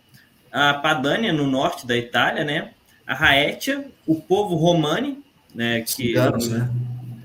[0.50, 2.74] a Padânia no norte da Itália, né?
[3.06, 5.22] A Raetia, o povo romani,
[5.54, 5.82] né?
[5.82, 6.70] Que, ciganos, né?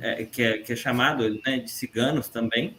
[0.01, 2.77] É, que, é, que é chamado né, de ciganos também.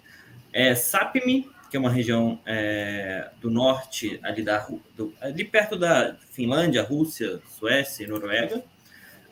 [0.52, 4.66] É, Sapmi, que é uma região é, do norte, ali, da,
[4.96, 8.62] do, ali perto da Finlândia, Rússia, Suécia e Noruega.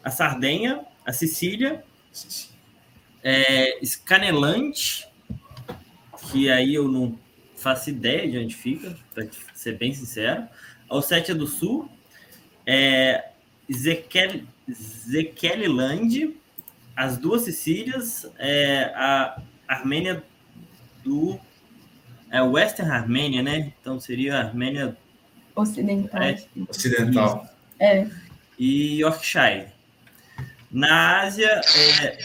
[0.03, 1.85] A Sardenha, a Sicília,
[3.23, 5.07] é, Scaneland,
[6.31, 7.19] que aí eu não
[7.57, 10.45] faço ideia de onde fica, para ser bem sincero.
[10.89, 11.89] A Ossétia do Sul
[12.67, 13.29] é
[13.71, 14.47] Zekeliland,
[16.95, 20.23] as duas Sicílias, é, a Armênia
[21.03, 21.39] do
[22.31, 23.73] é Western Armênia, né?
[23.81, 24.97] Então seria a Armênia
[25.55, 26.23] Ocidental.
[26.23, 26.37] É,
[26.69, 27.47] Ocidental.
[27.79, 28.07] É.
[28.59, 29.67] e Yorkshire.
[30.71, 32.19] Na Ásia, é,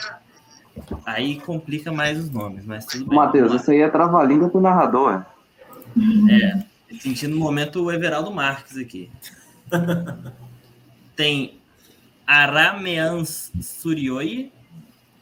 [1.05, 3.17] aí complica mais os nomes, mas tudo bem.
[3.17, 5.25] Matheus, isso aí é trava-língua pro narrador.
[6.29, 6.63] É,
[6.99, 9.09] sentindo no momento o Everaldo Marques aqui.
[11.15, 11.59] Tem
[12.25, 14.51] Aramean Surioi,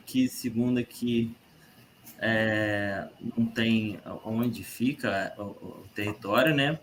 [0.05, 1.36] que segundo aqui
[2.20, 3.07] é,
[3.38, 6.80] não tem onde fica o, o território, né?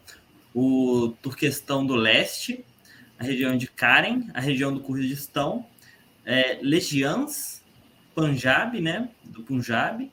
[0.55, 2.64] O Turquestão do Leste,
[3.18, 5.66] a região de Karen, a região do Kurdistão,
[6.24, 7.62] é, Legians,
[8.15, 9.09] Punjab, né?
[9.25, 10.11] Do Punjab,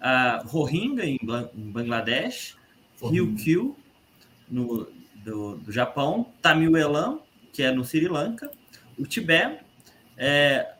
[0.00, 1.18] a Rohingya em,
[1.54, 2.56] Bangladesh,
[3.02, 3.76] Ryukyu
[4.48, 4.88] no
[5.24, 7.20] do, do Japão, Tamil Elam,
[7.52, 8.50] que é no Sri Lanka,
[8.98, 9.62] o Tibete,
[10.16, 10.74] é,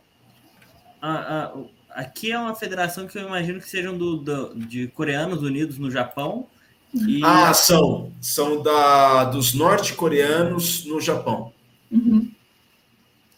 [1.01, 1.55] a- a-
[1.91, 5.91] aqui é uma federação que eu imagino que sejam do, do- de coreanos unidos no
[5.91, 6.47] Japão.
[6.95, 8.13] E, Ah, são.
[8.21, 11.53] São da, dos norte-coreanos no Japão.
[11.91, 12.31] Uhum.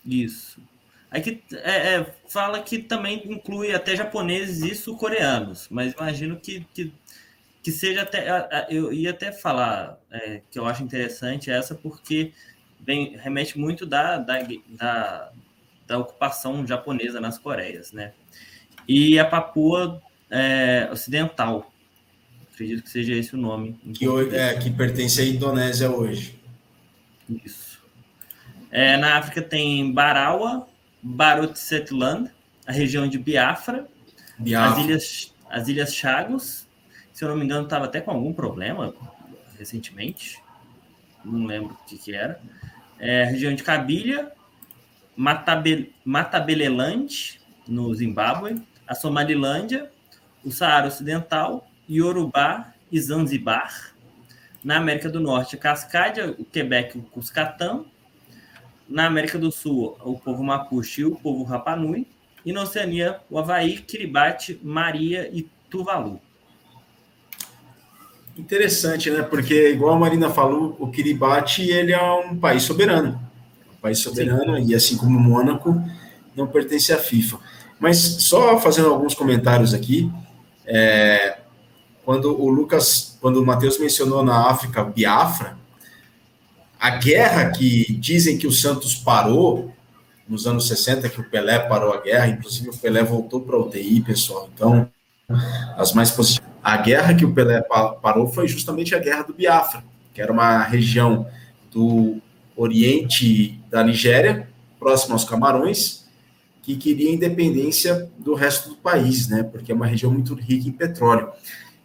[0.07, 0.61] Isso.
[1.13, 6.91] Aqui é, é, fala que também inclui até japoneses e sul-coreanos, mas imagino que, que,
[7.63, 8.27] que seja até.
[8.71, 12.33] Eu ia até falar é, que eu acho interessante essa, porque
[12.81, 14.39] vem, remete muito da, da,
[14.71, 15.33] da,
[15.87, 18.13] da ocupação japonesa nas Coreias, né?
[18.89, 21.71] E a Papua é, Ocidental.
[22.53, 23.79] Acredito que seja esse o nome.
[23.95, 26.41] Que, hoje- é, que pertence à Indonésia hoje.
[27.45, 27.83] Isso.
[28.71, 30.69] É, na África tem Barawa,
[31.03, 32.31] Barotsetland,
[32.67, 33.89] a região de Biafra,
[34.39, 34.81] as Biafra.
[34.83, 36.69] ilhas, as ilhas Chagos.
[37.13, 38.95] Se eu não me engano, estava até com algum problema
[39.59, 40.43] recentemente.
[41.25, 42.41] Não lembro o que, que era.
[42.99, 44.33] É, a região de Cabilha,
[45.17, 49.91] Matabe, Matabeleland, no Zimbábue, a Somalilândia,
[50.45, 53.93] o Saara Ocidental, Yorubá e Zanzibar.
[54.63, 57.85] Na América do Norte, a Cascádia, o Quebec o Cuscatã.
[58.93, 62.07] Na América do Sul, o povo Mapuche e o povo Rapanui.
[62.45, 66.21] E na Oceania, o Havaí, Kiribati, Maria e Tuvalu.
[68.37, 69.23] Interessante, né?
[69.23, 73.19] Porque, igual a Marina falou, o Kiribati ele é um país soberano.
[73.75, 75.83] Um país soberano, e assim como o Mônaco,
[76.37, 77.39] não pertence à FIFA.
[77.81, 80.13] Mas só fazendo alguns comentários aqui,
[80.67, 81.39] é,
[82.05, 85.62] quando o Lucas, quando o Matheus mencionou na África Biafra,
[86.83, 89.73] a guerra que dizem que o Santos parou
[90.29, 93.61] nos anos 60, que o Pelé parou a guerra, inclusive o Pelé voltou para a
[93.61, 94.51] UTI, pessoal.
[94.53, 94.89] Então,
[95.77, 96.51] as mais positivas.
[96.61, 100.33] A guerra que o Pelé pa- parou foi justamente a guerra do Biafra, que era
[100.33, 101.25] uma região
[101.71, 102.17] do
[102.57, 104.49] oriente da Nigéria,
[104.81, 106.05] próximo aos Camarões,
[106.63, 109.45] que queria independência do resto do país, né?
[109.45, 111.29] Porque é uma região muito rica em petróleo.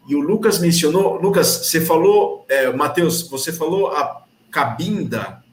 [0.07, 4.23] E o Lucas mencionou, Lucas, você falou, é, Matheus, você falou a
[4.57, 5.43] Cabinda,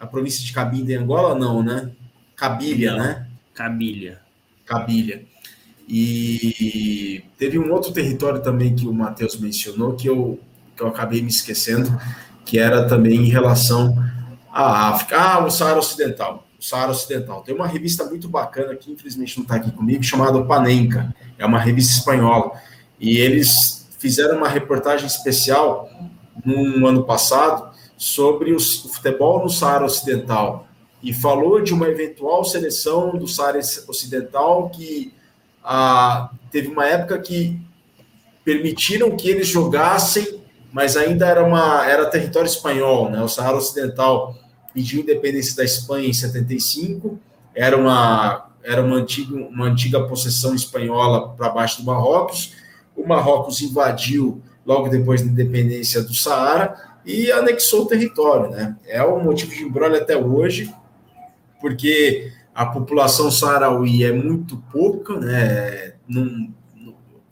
[0.00, 1.92] a província de Cabinda em Angola, não, né?
[2.34, 2.98] Cabilha, Não.
[2.98, 3.26] né?
[3.54, 4.20] Cabilha.
[4.66, 5.22] Cabilha.
[5.88, 10.40] E teve um outro território também que o Matheus mencionou, que eu,
[10.76, 11.96] que eu acabei me esquecendo,
[12.44, 13.96] que era também em relação
[14.50, 15.16] à África.
[15.16, 16.44] Ah, o Saara Ocidental.
[16.58, 17.42] O Saara Ocidental.
[17.42, 21.14] Tem uma revista muito bacana que infelizmente não está aqui comigo, chamada Panenka.
[21.38, 22.60] É uma revista espanhola.
[22.98, 25.88] E eles fizeram uma reportagem especial
[26.44, 27.71] no ano passado
[28.02, 30.66] sobre o futebol no Saara Ocidental.
[31.00, 35.14] E falou de uma eventual seleção do Saara Ocidental que
[35.62, 37.60] ah, teve uma época que
[38.44, 40.42] permitiram que eles jogassem,
[40.72, 43.22] mas ainda era, uma, era território espanhol, né?
[43.22, 44.34] O Saara Ocidental
[44.74, 47.20] pediu independência da Espanha em 75,
[47.54, 52.54] era uma, era uma, antiga, uma antiga possessão espanhola para baixo do Marrocos.
[52.96, 58.76] O Marrocos invadiu logo depois da independência do Saara e anexou o território, né?
[58.86, 60.72] É um motivo de embrolho até hoje,
[61.60, 65.94] porque a população sarauí é muito pouca, né?
[66.06, 66.52] Num,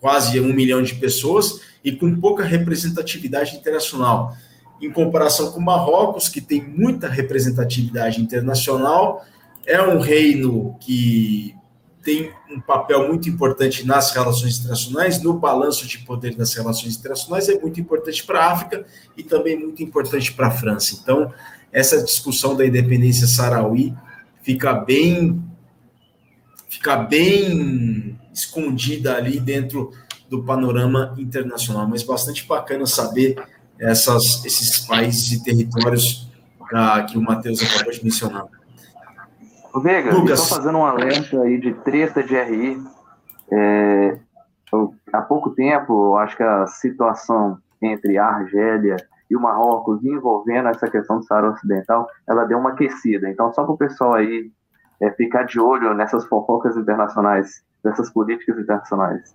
[0.01, 4.35] quase um milhão de pessoas e com pouca representatividade internacional.
[4.81, 9.25] Em comparação com Marrocos, que tem muita representatividade internacional,
[9.67, 11.55] é um reino que
[12.03, 17.49] tem um papel muito importante nas relações internacionais, no balanço de poder das relações internacionais,
[17.49, 18.87] é muito importante para a África
[19.17, 20.99] e também muito importante para a França.
[21.01, 21.33] Então,
[21.71, 23.95] essa discussão da independência sarauí
[24.43, 25.43] fica bem
[26.69, 29.93] fica bem escondida ali dentro
[30.29, 31.87] do panorama internacional.
[31.87, 33.37] Mas bastante bacana saber
[33.79, 36.29] essas, esses países e territórios
[36.73, 38.47] ah, que o Matheus acabou de mencionar.
[39.77, 40.41] Vega, Lucas.
[40.41, 42.83] estou fazendo um alerta aí de treta de RI.
[43.53, 44.19] É,
[44.73, 48.97] eu, há pouco tempo, acho que a situação entre a Argélia
[49.31, 53.29] e o Marrocos envolvendo essa questão do Saara Ocidental, ela deu uma aquecida.
[53.31, 54.51] Então, só para o pessoal aí
[55.01, 59.35] é, ficar de olho nessas fofocas internacionais, nessas políticas internacionais.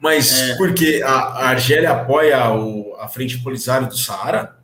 [0.00, 0.56] Mas é...
[0.56, 4.57] porque a Argélia apoia o, a Frente Polisário do Saara?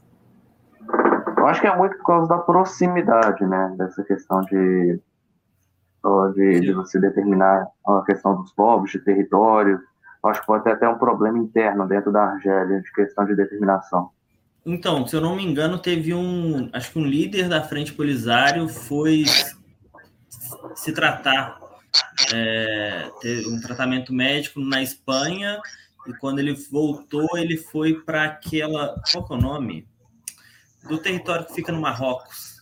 [1.44, 3.74] Eu acho que é muito por causa da proximidade, né?
[3.76, 4.98] Dessa questão de,
[6.34, 9.78] de, de você determinar a questão dos povos, de território.
[10.24, 13.36] Eu acho que pode ter até um problema interno dentro da Argélia, de questão de
[13.36, 14.08] determinação.
[14.64, 16.70] Então, se eu não me engano, teve um.
[16.72, 19.26] Acho que um líder da Frente Polisário foi
[20.74, 21.60] se tratar,
[22.32, 25.60] é, ter um tratamento médico na Espanha,
[26.06, 28.94] e quando ele voltou, ele foi para aquela.
[29.12, 29.86] Qual é o nome?
[30.88, 32.54] Do território que fica no Marrocos.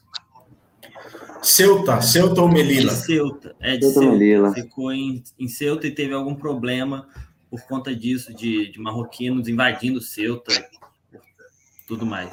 [1.43, 2.93] Ceuta, Ceuta ou Melilla?
[2.93, 4.18] Ceuta, é de Ceuta.
[4.18, 4.55] Ceuta.
[4.55, 7.09] Ficou em, em Ceuta e teve algum problema
[7.51, 10.53] por conta disso, de, de marroquinos invadindo Ceuta,
[11.87, 12.31] tudo mais.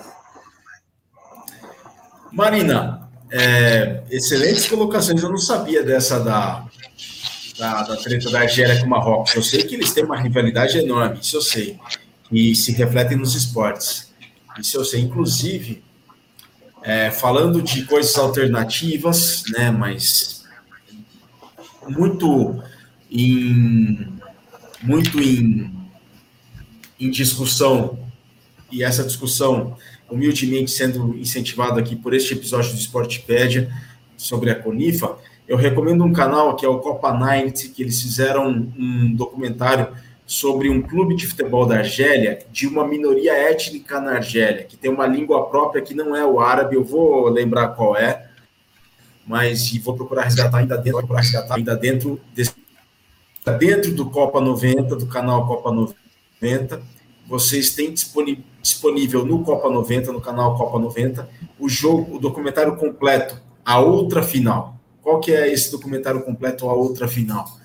[2.32, 5.22] Marina, é, excelentes colocações.
[5.22, 6.66] Eu não sabia dessa da,
[7.58, 9.36] da, da treta da Argélia com o Marrocos.
[9.36, 11.80] Eu sei que eles têm uma rivalidade enorme, isso eu sei.
[12.32, 14.09] E se refletem nos esportes.
[14.60, 15.02] Isso eu sei.
[15.02, 15.84] Inclusive,
[16.84, 20.46] é, falando de coisas alternativas, né, mas
[21.88, 22.62] muito
[23.10, 24.08] em,
[24.82, 25.74] muito em,
[27.00, 28.00] em discussão,
[28.72, 29.76] e essa discussão
[30.10, 33.72] humildemente sendo incentivada aqui por este episódio do Sportpedia
[34.16, 38.48] sobre a Conifa, eu recomendo um canal que é o Copa Night, que eles fizeram
[38.50, 39.88] um documentário
[40.30, 44.92] sobre um clube de futebol da Argélia, de uma minoria étnica na Argélia, que tem
[44.92, 48.30] uma língua própria que não é o árabe, eu vou lembrar qual é,
[49.26, 52.54] mas vou procurar resgatar ainda dentro, procurar resgatar ainda dentro desse,
[53.58, 56.80] dentro do Copa 90, do canal Copa 90,
[57.28, 61.28] vocês têm disponível no Copa 90, no canal Copa 90,
[61.60, 64.78] o jogo, o documentário completo, a outra final.
[65.02, 67.59] Qual que é esse documentário completo, a outra final?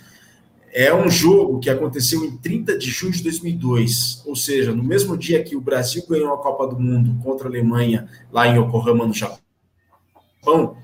[0.77, 5.17] É um jogo que aconteceu em 30 de junho de 2002, ou seja, no mesmo
[5.17, 9.07] dia que o Brasil ganhou a Copa do Mundo contra a Alemanha, lá em Yokohama,
[9.07, 10.77] no Japão,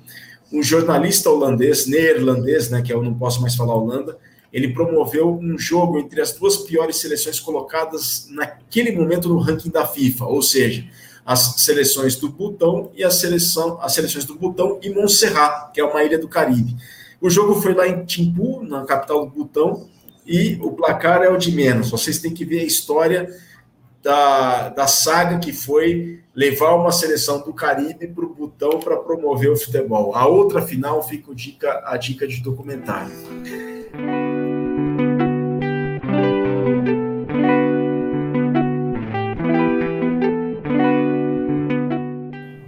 [0.53, 4.17] um jornalista holandês, neerlandês, né, que eu não posso mais falar Holanda,
[4.53, 9.85] ele promoveu um jogo entre as duas piores seleções colocadas naquele momento no ranking da
[9.85, 10.87] FIFA, ou seja,
[11.27, 15.85] as seleções do Butão e a seleção, as seleções do Butão e Montserrat, que é
[15.85, 16.77] uma ilha do Caribe.
[17.21, 19.87] O jogo foi lá em Timpu, na capital do Butão,
[20.27, 21.91] e o placar é o de menos.
[21.91, 23.29] Vocês têm que ver a história
[24.03, 29.51] da, da saga que foi levar uma seleção do Caribe para o Butão para promover
[29.51, 30.15] o futebol.
[30.15, 33.13] A outra final fica dica, a dica de documentário.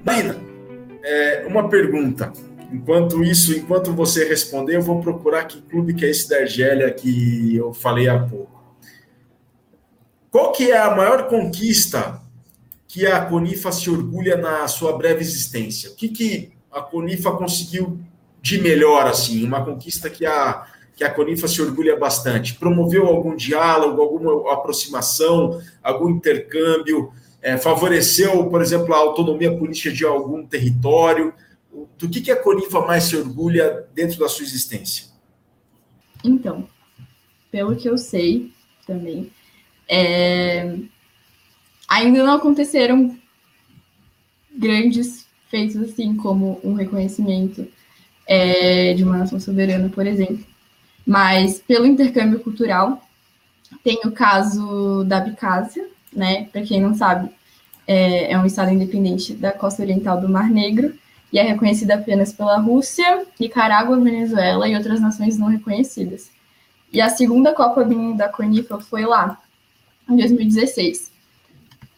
[0.05, 0.37] Marina,
[1.03, 2.31] é, uma pergunta.
[2.73, 6.91] Enquanto isso, enquanto você responder, eu vou procurar que clube que é esse da Argélia
[6.91, 8.63] que eu falei há pouco.
[10.31, 12.23] Qual que é a maior conquista
[12.89, 15.91] que a Conifa se orgulha na sua breve existência?
[15.91, 18.01] O que, que a Conifa conseguiu
[18.41, 19.45] de melhor, assim?
[19.45, 20.67] Uma conquista que a,
[20.97, 22.55] que a Conifa se orgulha bastante?
[22.55, 27.13] Promoveu algum diálogo, alguma aproximação, algum intercâmbio?
[27.43, 31.35] É, favoreceu, por exemplo, a autonomia política de algum território?
[31.99, 35.07] Do que, que a Conifa mais se orgulha dentro da sua existência?
[36.25, 36.69] Então,
[37.51, 38.53] pelo que eu sei
[38.87, 39.31] também,
[39.89, 40.77] é...
[41.89, 43.17] ainda não aconteceram
[44.55, 47.67] grandes feitos assim, como um reconhecimento
[48.27, 50.45] é, de uma nação soberana, por exemplo.
[51.07, 53.03] Mas pelo intercâmbio cultural,
[53.83, 56.45] tem o caso da Abcásia, né?
[56.53, 57.31] Para quem não sabe,
[57.87, 60.95] é, é um estado independente da costa oriental do Mar Negro,
[61.33, 66.31] e é reconhecida apenas pela Rússia, Nicarágua, Venezuela e outras nações não reconhecidas.
[66.93, 69.41] E a segunda Copa da CONIFA foi lá,
[70.09, 71.11] em 2016.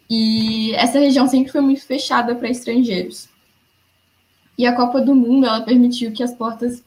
[0.09, 3.28] E essa região sempre foi muito fechada para estrangeiros.
[4.57, 6.85] E a Copa do Mundo, ela permitiu que as portas,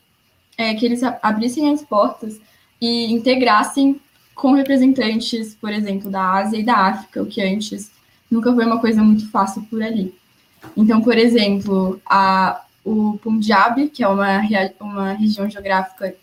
[0.57, 2.39] é, que eles abrissem as portas
[2.79, 3.99] e integrassem
[4.33, 7.91] com representantes, por exemplo, da Ásia e da África, o que antes
[8.31, 10.15] nunca foi uma coisa muito fácil por ali.
[10.75, 14.41] Então, por exemplo, a, o Punjab, que é uma,
[14.79, 16.15] uma região geográfica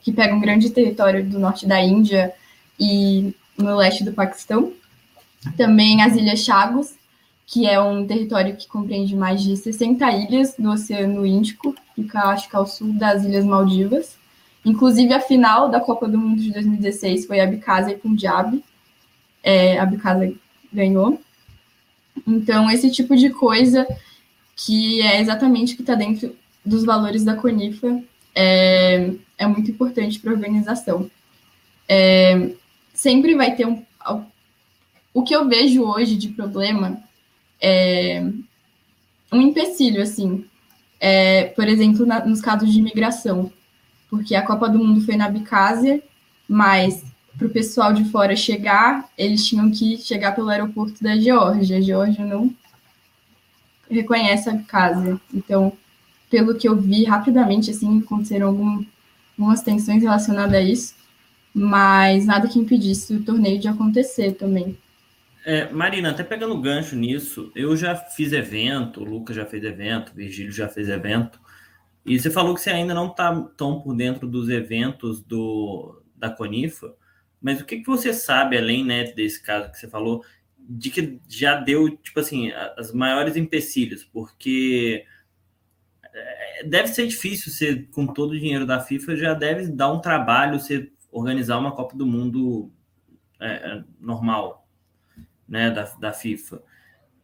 [0.00, 2.34] que pega um grande território do norte da Índia,
[2.78, 4.72] e no leste do Paquistão.
[5.56, 6.94] Também as Ilhas Chagos,
[7.46, 12.48] que é um território que compreende mais de 60 ilhas no Oceano Índico, fica acho
[12.48, 14.16] que ao sul das Ilhas Maldivas.
[14.64, 18.62] Inclusive a final da Copa do Mundo de 2016 foi Abkhazia e Punjab.
[19.42, 20.34] É, Abkhazia
[20.72, 21.20] ganhou.
[22.26, 23.86] Então esse tipo de coisa
[24.56, 28.02] que é exatamente o que está dentro dos valores da Conifa
[28.34, 31.10] é, é muito importante para a organização.
[31.88, 32.50] É,
[32.92, 33.82] sempre vai ter um.
[35.14, 37.02] O que eu vejo hoje de problema
[37.60, 38.22] é
[39.32, 40.44] um empecilho, assim.
[41.00, 43.52] É, por exemplo, na, nos casos de imigração,
[44.10, 46.02] porque a Copa do Mundo foi na Bicásia,
[46.48, 47.04] mas
[47.38, 51.78] para o pessoal de fora chegar, eles tinham que chegar pelo aeroporto da Geórgia.
[51.78, 52.52] A Geórgia não
[53.88, 55.20] reconhece a Bicásia.
[55.32, 55.72] Então,
[56.28, 58.84] pelo que eu vi rapidamente, assim, aconteceram algum,
[59.38, 60.94] algumas tensões relacionadas a isso,
[61.54, 64.76] mas nada que impedisse o torneio de acontecer também.
[65.46, 70.10] É, Marina, até pegando gancho nisso, eu já fiz evento, o Lucas já fez evento,
[70.10, 71.40] o Virgílio já fez evento,
[72.04, 76.28] e você falou que você ainda não está tão por dentro dos eventos do, da
[76.28, 76.92] Conifa,
[77.40, 80.24] mas o que, que você sabe, além né, desse caso que você falou,
[80.58, 85.04] de que já deu, tipo assim, as maiores empecilhos, porque
[86.12, 90.00] é, deve ser difícil você, com todo o dinheiro da FIFA, já deve dar um
[90.00, 92.70] trabalho você organizar uma Copa do Mundo
[93.40, 94.68] é, é, normal,
[95.48, 96.62] né, da, da FIFA.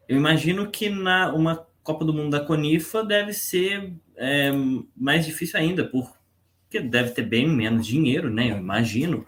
[0.08, 4.50] Eu imagino que na uma Copa do Mundo da Conifa deve ser é,
[4.96, 8.50] mais difícil ainda, porque deve ter bem menos dinheiro, né?
[8.50, 9.26] Eu imagino,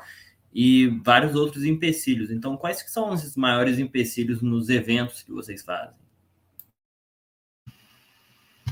[0.59, 2.31] e vários outros empecilhos.
[2.31, 5.95] Então, quais que são os maiores empecilhos nos eventos que vocês fazem?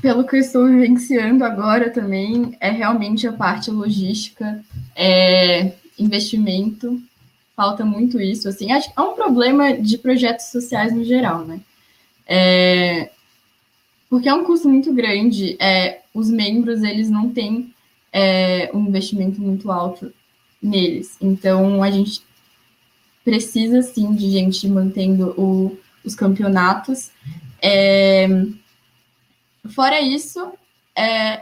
[0.01, 4.63] pelo que eu estou vivenciando agora também, é realmente a parte logística,
[4.95, 7.01] é investimento,
[7.55, 11.59] falta muito isso, assim, acho que é um problema de projetos sociais no geral, né?
[12.27, 13.09] É,
[14.07, 17.73] porque é um custo muito grande, é, os membros, eles não têm
[18.13, 20.13] é, um investimento muito alto
[20.65, 22.21] neles, então a gente
[23.23, 27.11] precisa, sim, de gente mantendo o, os campeonatos,
[27.61, 28.27] é,
[29.69, 30.53] Fora isso,
[30.95, 31.41] é,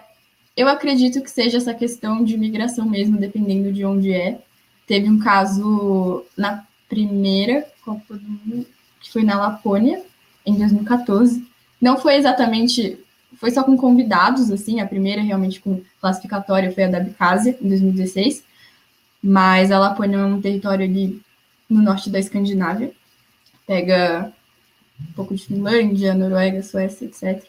[0.55, 4.39] eu acredito que seja essa questão de migração mesmo, dependendo de onde é.
[4.87, 8.65] Teve um caso na primeira Copa do Mundo,
[9.01, 10.01] que foi na Lapônia,
[10.45, 11.45] em 2014.
[11.81, 12.97] Não foi exatamente,
[13.35, 17.67] foi só com convidados, assim, a primeira realmente com classificatória foi a da Abkhazia, em
[17.67, 18.43] 2016.
[19.23, 21.21] Mas a Lapônia é um território ali
[21.69, 22.91] no norte da Escandinávia.
[23.65, 24.33] Pega
[24.99, 27.47] um pouco de Finlândia, Noruega, Suécia, etc.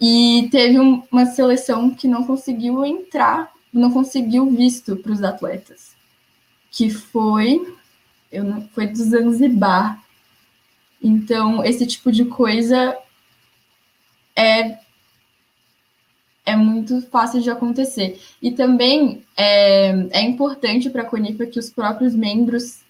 [0.00, 5.94] E teve um, uma seleção que não conseguiu entrar, não conseguiu visto para os atletas,
[6.70, 7.74] que foi,
[8.30, 10.02] eu não, foi do Zanzibar.
[11.02, 12.96] Então, esse tipo de coisa
[14.36, 14.78] é,
[16.50, 18.20] é muito fácil de acontecer.
[18.42, 22.80] E também é, é importante para a Conipa que os próprios membros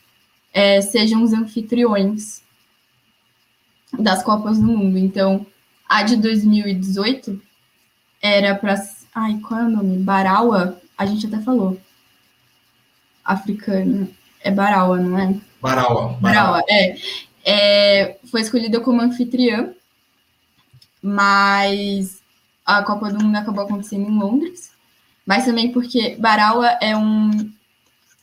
[0.52, 2.42] é, sejam os anfitriões
[3.98, 4.98] das Copas do Mundo.
[4.98, 5.46] Então,
[5.86, 7.40] a de 2018
[8.22, 8.74] era para.
[9.14, 9.98] Ai, qual é o nome?
[9.98, 10.80] Baraua?
[10.96, 11.78] A gente até falou.
[13.22, 14.08] Africana.
[14.42, 15.34] É Baraua, não é?
[15.61, 16.16] Baraua.
[16.18, 16.96] Baraua, é.
[17.44, 18.18] é.
[18.30, 19.74] Foi escolhida como anfitriã,
[21.02, 22.19] mas
[22.78, 24.70] a Copa do Mundo acabou acontecendo em Londres.
[25.26, 27.52] Mas também porque Baraua é um,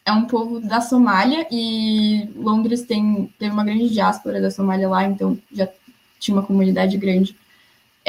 [0.05, 5.05] é um povo da Somália e Londres tem, teve uma grande diáspora da Somália lá,
[5.05, 5.67] então já
[6.19, 7.35] tinha uma comunidade grande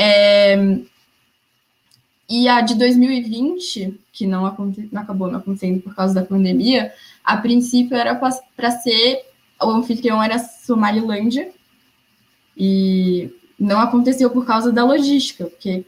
[0.01, 0.78] é,
[2.30, 4.43] e a de 2020, que não,
[4.93, 6.93] não acabou não acontecendo por causa da pandemia,
[7.24, 9.24] a princípio era para ser
[9.61, 11.51] o anfitrião era Somalilândia
[12.57, 13.28] e
[13.59, 15.84] não aconteceu por causa da logística, porque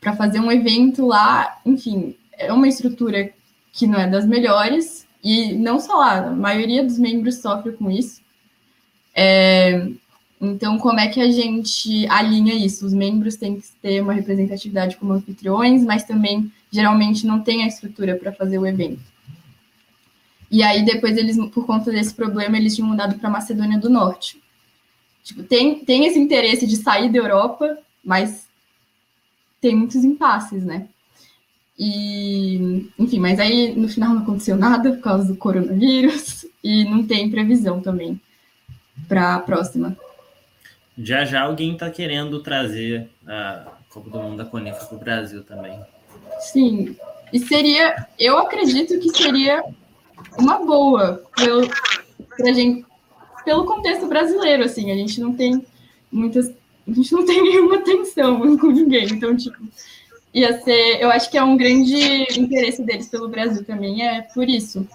[0.00, 3.30] para fazer um evento lá, enfim, é uma estrutura
[3.72, 7.90] que não é das melhores e não só lá, a maioria dos membros sofre com
[7.90, 8.20] isso.
[9.14, 9.88] É,
[10.40, 12.86] então, como é que a gente alinha isso?
[12.86, 17.66] Os membros têm que ter uma representatividade como anfitriões, mas também geralmente não tem a
[17.66, 19.02] estrutura para fazer o evento.
[20.50, 24.40] E aí, depois, eles, por conta desse problema, eles tinham mudado para Macedônia do Norte.
[25.24, 28.47] Tipo, tem, tem esse interesse de sair da Europa, mas
[29.60, 30.88] tem muitos impasses, né?
[31.78, 37.06] E, enfim, mas aí no final não aconteceu nada por causa do coronavírus e não
[37.06, 38.20] tem previsão também
[39.06, 39.96] para a próxima.
[40.96, 45.44] Já já alguém está querendo trazer a Copa do Mundo da Conifa para o Brasil
[45.44, 45.78] também.
[46.40, 46.96] Sim.
[47.32, 49.62] E seria, eu acredito que seria
[50.36, 51.68] uma boa pelo,
[52.36, 52.84] pra gente,
[53.44, 55.64] pelo contexto brasileiro, assim, a gente não tem
[56.10, 56.52] muitas,
[56.88, 59.58] a gente não tem nenhuma tensão com ninguém, então, tipo,
[60.32, 61.96] ia ser, eu acho que é um grande
[62.38, 64.86] interesse deles pelo Brasil também, é por isso.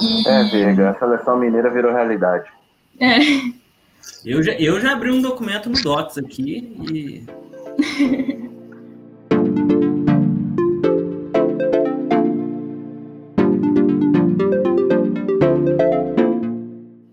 [0.00, 0.26] E...
[0.26, 2.48] É, Vega, a seleção mineira virou realidade.
[2.98, 3.18] É.
[4.24, 7.24] Eu já, eu já abri um documento no Docs aqui e.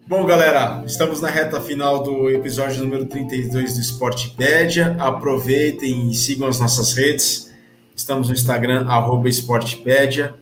[0.10, 4.96] Bom, galera, estamos na reta final do episódio número 32 do Esportipédia.
[4.98, 7.54] Aproveitem e sigam as nossas redes.
[7.96, 10.34] Estamos no Instagram, arroba Esportipédia,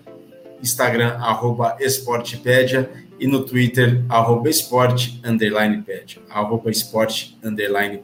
[0.64, 2.90] Instagram, arroba Esportipédia
[3.20, 8.02] e no Twitter, arroba esporte, underline pad, arroba esporte, underline.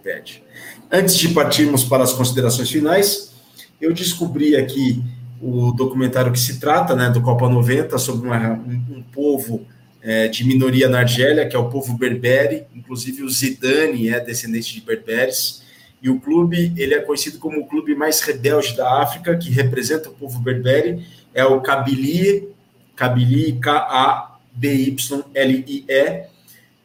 [0.92, 3.34] Antes de partirmos para as considerações finais,
[3.80, 5.02] eu descobri aqui
[5.42, 9.66] o documentário que se trata, né, do Copa 90, sobre uma, um, um, povo
[10.04, 14.74] é, de minoria na Argélia, que é o povo berbere, inclusive o Zidane é descendente
[14.74, 15.64] de berberes,
[16.02, 20.10] e o clube, ele é conhecido como o clube mais rebelde da África, que representa
[20.10, 22.50] o povo berbere, é o Kabylie,
[22.94, 26.26] Kabylie, K-A B-Y-L-I-E.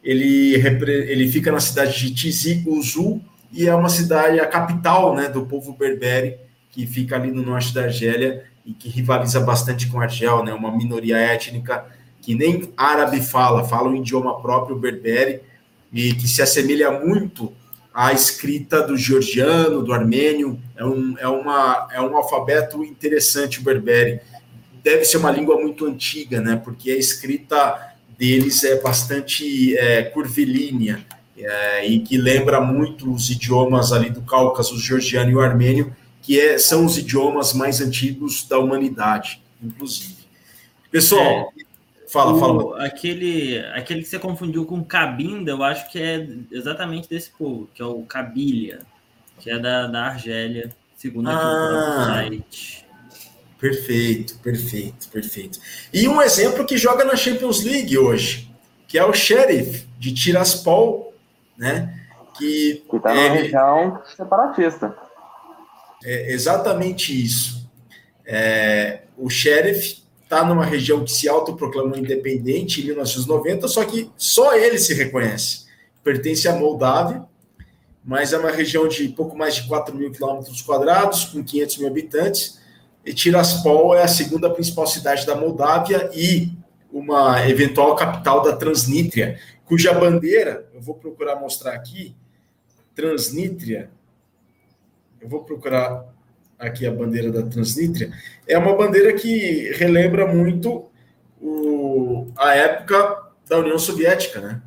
[0.01, 5.27] Ele, ele fica na cidade de Tizi Ouzou e é uma cidade, a capital né,
[5.27, 6.37] do povo berbere,
[6.71, 10.75] que fica ali no norte da Argélia e que rivaliza bastante com Argel, né, uma
[10.75, 11.85] minoria étnica
[12.21, 15.41] que nem árabe fala, fala um idioma próprio berbere
[15.91, 17.51] e que se assemelha muito
[17.93, 20.59] à escrita do georgiano, do armênio.
[20.75, 24.21] É um, é uma, é um alfabeto interessante o berbere
[24.83, 26.55] deve ser uma língua muito antiga, né?
[26.63, 31.05] Porque a escrita deles é bastante é, curvilínea
[31.37, 35.95] é, e que lembra muito os idiomas ali do Cáucaso, o georgiano e o armênio,
[36.21, 40.17] que é, são os idiomas mais antigos da humanidade, inclusive.
[40.91, 41.58] Pessoal, é,
[42.11, 42.85] fala, o, fala.
[42.85, 47.81] Aquele, aquele que você confundiu com Cabinda, eu acho que é exatamente desse povo, que
[47.81, 48.79] é o Cabilha,
[49.39, 51.99] que é da, da Argélia, segundo aqui ah.
[51.99, 52.85] o site.
[53.59, 55.59] Perfeito, perfeito, perfeito.
[55.93, 58.49] E um exemplo que joga na Champions League hoje,
[58.87, 61.13] que é o Sheriff de Tiraspol,
[61.57, 61.93] né?
[62.37, 64.95] Que está na região separatista.
[66.03, 67.69] É exatamente isso.
[68.25, 74.55] É, o Sheriff está numa região que se autoproclamou independente em 1990, só que só
[74.55, 75.65] ele se reconhece.
[76.03, 77.23] Pertence à Moldávia,
[78.05, 81.87] mas é uma região de pouco mais de 4 mil quilômetros quadrados, com 500 mil
[81.87, 82.59] habitantes
[83.09, 86.51] e Tiraspol é a segunda principal cidade da Moldávia e
[86.91, 92.15] uma eventual capital da Transnítria, cuja bandeira, eu vou procurar mostrar aqui,
[92.93, 93.89] Transnítria,
[95.19, 96.05] eu vou procurar
[96.59, 98.11] aqui a bandeira da Transnítria,
[98.45, 100.89] é uma bandeira que relembra muito
[101.41, 104.61] o, a época da União Soviética, né?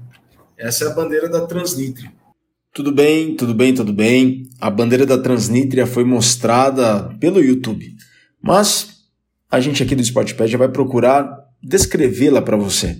[0.57, 2.11] Essa é a bandeira da Transnítria.
[2.72, 4.45] Tudo bem, tudo bem, tudo bem.
[4.59, 7.95] A bandeira da Transnítria foi mostrada pelo YouTube.
[8.40, 9.03] Mas
[9.51, 12.97] a gente aqui do Sportpad já vai procurar descrevê-la para você.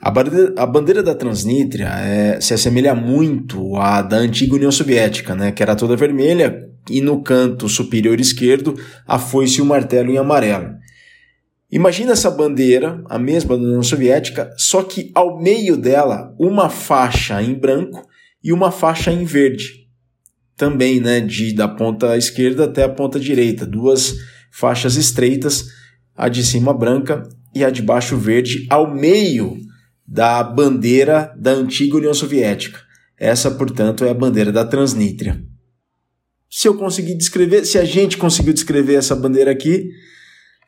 [0.00, 5.34] A bandeira, a bandeira da Transnistria é, se assemelha muito à da antiga União Soviética,
[5.34, 8.74] né, que era toda vermelha e no canto superior esquerdo
[9.06, 10.74] a foice e o martelo em amarelo.
[11.70, 17.42] Imagina essa bandeira, a mesma da União Soviética, só que ao meio dela uma faixa
[17.42, 18.06] em branco
[18.42, 19.88] e uma faixa em verde.
[20.56, 24.14] Também, né, de da ponta esquerda até a ponta direita, duas
[24.52, 25.66] faixas estreitas,
[26.14, 29.56] a de cima branca e a de baixo verde, ao meio
[30.06, 32.78] da bandeira da antiga União Soviética.
[33.18, 35.42] Essa, portanto, é a bandeira da Transnistria.
[36.56, 39.90] Se eu conseguir descrever, se a gente conseguiu descrever essa bandeira aqui,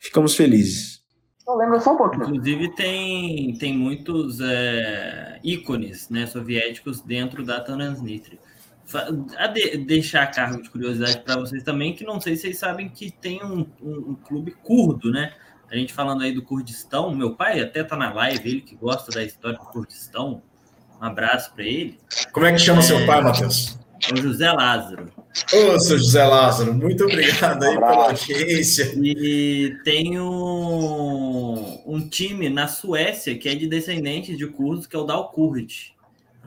[0.01, 1.01] ficamos felizes.
[1.47, 2.24] lembra só um pouquinho.
[2.24, 8.37] Inclusive tem, tem muitos é, ícones né, soviéticos dentro da Transnistria
[9.39, 12.59] a de, deixar a cargo de curiosidade para vocês também, que não sei se vocês
[12.59, 15.34] sabem que tem um, um, um, clube curdo, né?
[15.70, 19.12] A gente falando aí do Kurdistão, meu pai até tá na live, ele que gosta
[19.12, 20.43] da história do Kurdistão.
[21.01, 21.99] Um abraço para ele.
[22.32, 23.78] Como é que chama é, seu pai, Matheus?
[24.12, 25.12] O José Lázaro.
[25.53, 28.93] Ô, seu José Lázaro, muito obrigado aí pela audiência.
[28.97, 34.99] E tem um, um time na Suécia que é de descendentes de curdos, que é
[34.99, 35.95] o Dalkurd.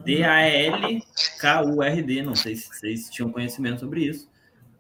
[0.04, 1.02] D-A-L-K-U-R-D.
[2.24, 4.30] Não sei se vocês tinham conhecimento sobre isso.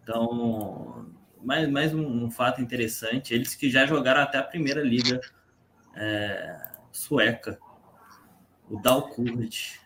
[0.03, 1.05] Então,
[1.43, 5.22] mais, mais um, um fato interessante: eles que já jogaram até a primeira liga
[5.95, 7.60] é, sueca,
[8.70, 9.80] o Dalkurd.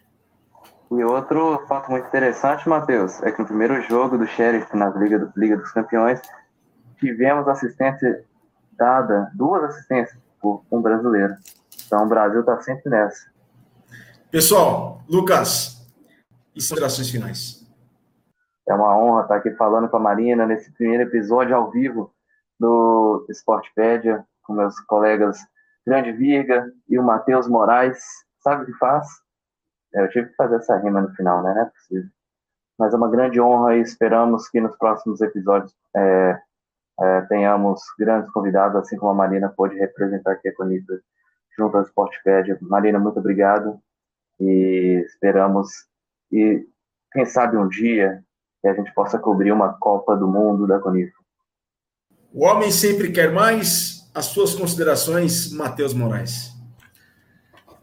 [0.96, 5.18] E outro fato muito interessante, Matheus, é que no primeiro jogo do Sheriff na Liga,
[5.18, 6.22] do, Liga dos Campeões,
[7.00, 8.24] tivemos assistência
[8.74, 11.34] dada, duas assistências por um brasileiro.
[11.86, 13.26] Então o Brasil está sempre nessa.
[14.30, 15.84] Pessoal, Lucas,
[16.52, 17.68] e considerações finais.
[18.68, 22.14] É uma honra estar aqui falando com a Marina nesse primeiro episódio ao vivo
[22.60, 25.40] do Sportpedia, com meus colegas
[25.86, 27.98] Grande Virga e o Matheus Moraes.
[28.42, 29.23] Sabe o que faz?
[29.94, 31.54] Eu tive que fazer essa rima no final, né?
[31.54, 32.10] Não é possível.
[32.78, 36.40] Mas é uma grande honra e esperamos que nos próximos episódios é,
[37.00, 41.00] é, tenhamos grandes convidados, assim como a Marina pôde representar aqui a Conifra
[41.58, 42.58] junto ao Sportpedia.
[42.62, 43.80] Marina, muito obrigado
[44.40, 45.70] e esperamos
[46.32, 46.66] e
[47.12, 48.24] quem sabe um dia
[48.62, 51.22] que a gente possa cobrir uma Copa do Mundo da Conifra.
[52.34, 54.02] O homem sempre quer mais.
[54.16, 56.52] As suas considerações, Matheus Moraes.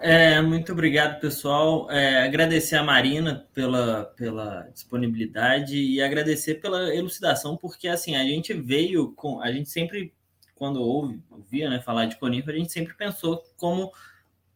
[0.03, 1.91] É, muito obrigado, pessoal.
[1.91, 8.55] É, agradecer a Marina pela, pela disponibilidade e agradecer pela elucidação, porque assim, a gente
[8.55, 9.43] veio com.
[9.43, 10.15] A gente sempre,
[10.55, 13.93] quando ouve, ouvia né, falar de Conifra, a gente sempre pensou como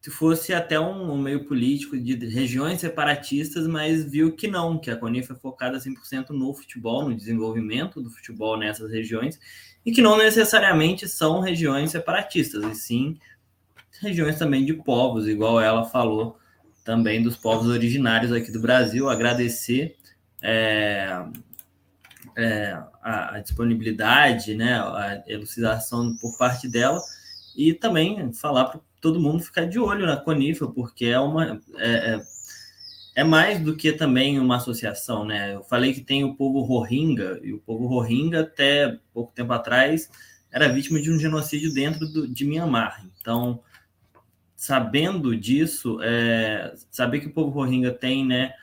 [0.01, 4.89] se fosse até um, um, meio político de regiões separatistas, mas viu que não, que
[4.89, 9.39] a Conifra é focada 100% no futebol, no desenvolvimento do futebol nessas regiões,
[9.85, 13.17] e que não necessariamente são regiões separatistas, e sim
[14.01, 16.37] regiões também de povos, igual ela falou
[16.83, 19.09] também dos povos originários aqui do Brasil.
[19.09, 19.95] Agradecer
[20.41, 21.25] é,
[22.37, 27.01] é, a, a, disponibilidade, né, a elucidação por parte dela
[27.55, 31.89] e também falar para todo mundo ficar de olho na Conifa, porque é uma é,
[31.89, 32.21] é,
[33.15, 35.55] é, mais do que também uma associação, né?
[35.55, 40.09] Eu falei que tem o povo Rohingya e o povo Rohingya até pouco tempo atrás
[40.51, 43.05] era vítima de um genocídio dentro do, de Myanmar.
[43.19, 43.61] Então
[44.55, 48.53] sabendo disso, é, saber que o povo Rohingya tem, né,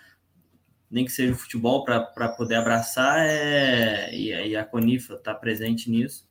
[0.90, 5.90] nem que seja o futebol para poder abraçar, é, e, e a Conifa está presente
[5.90, 6.26] nisso,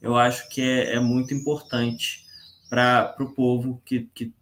[0.00, 2.24] eu acho que é, é muito importante
[2.68, 4.32] para o povo que, que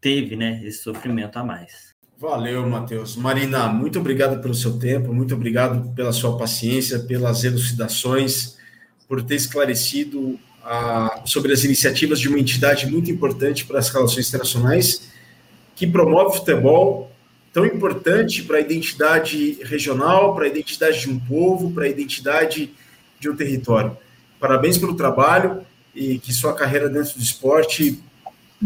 [0.00, 1.94] teve né, esse sofrimento a mais.
[2.16, 3.16] Valeu, Matheus.
[3.16, 8.56] Marina, muito obrigado pelo seu tempo, muito obrigado pela sua paciência, pelas elucidações,
[9.08, 14.28] por ter esclarecido a, sobre as iniciativas de uma entidade muito importante para as relações
[14.28, 15.10] internacionais,
[15.76, 17.10] que promove futebol
[17.52, 22.74] tão importante para a identidade regional, para a identidade de um povo, para a identidade
[23.20, 23.96] de um território.
[24.40, 28.02] Parabéns pelo trabalho e que sua carreira dentro do esporte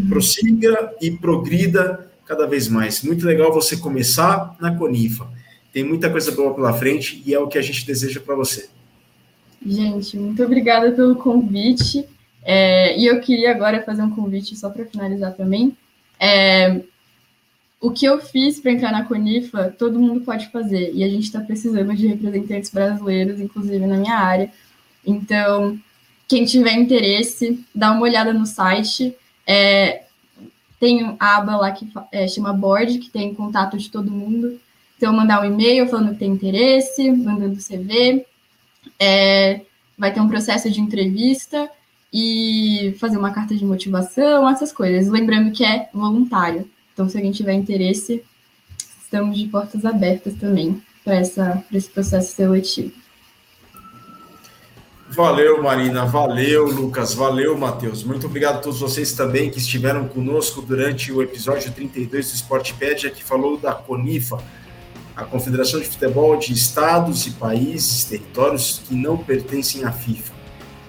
[0.07, 3.03] prossiga e progrida cada vez mais.
[3.03, 5.27] Muito legal você começar na Conifa.
[5.71, 8.69] Tem muita coisa boa pela frente e é o que a gente deseja para você.
[9.65, 12.05] Gente, muito obrigada pelo convite.
[12.43, 15.75] É, e eu queria agora fazer um convite só para finalizar também.
[16.19, 16.81] É,
[17.81, 20.91] o que eu fiz para entrar na Conifa, todo mundo pode fazer.
[20.93, 24.51] E a gente está precisando de representantes brasileiros, inclusive na minha área.
[25.05, 25.79] Então,
[26.27, 29.15] quem tiver interesse, dá uma olhada no site.
[29.47, 30.03] É,
[30.79, 34.59] tem a aba lá que é, chama Board, que tem contato de todo mundo.
[34.97, 38.25] Então, mandar um e-mail falando que tem interesse, mandando CV.
[38.99, 39.61] É,
[39.97, 41.69] vai ter um processo de entrevista
[42.11, 45.11] e fazer uma carta de motivação, essas coisas.
[45.11, 46.69] Lembrando que é voluntário.
[46.93, 48.23] Então, se alguém tiver interesse,
[49.01, 52.91] estamos de portas abertas também para esse processo seletivo.
[55.09, 56.05] Valeu, Marina.
[56.05, 57.15] Valeu, Lucas.
[57.15, 58.03] Valeu, Matheus.
[58.03, 63.09] Muito obrigado a todos vocês também que estiveram conosco durante o episódio 32 do Sportpedia,
[63.09, 64.37] que falou da Conifa,
[65.19, 70.33] a Confederação de Futebol de Estados e Países, territórios que não pertencem à FIFA.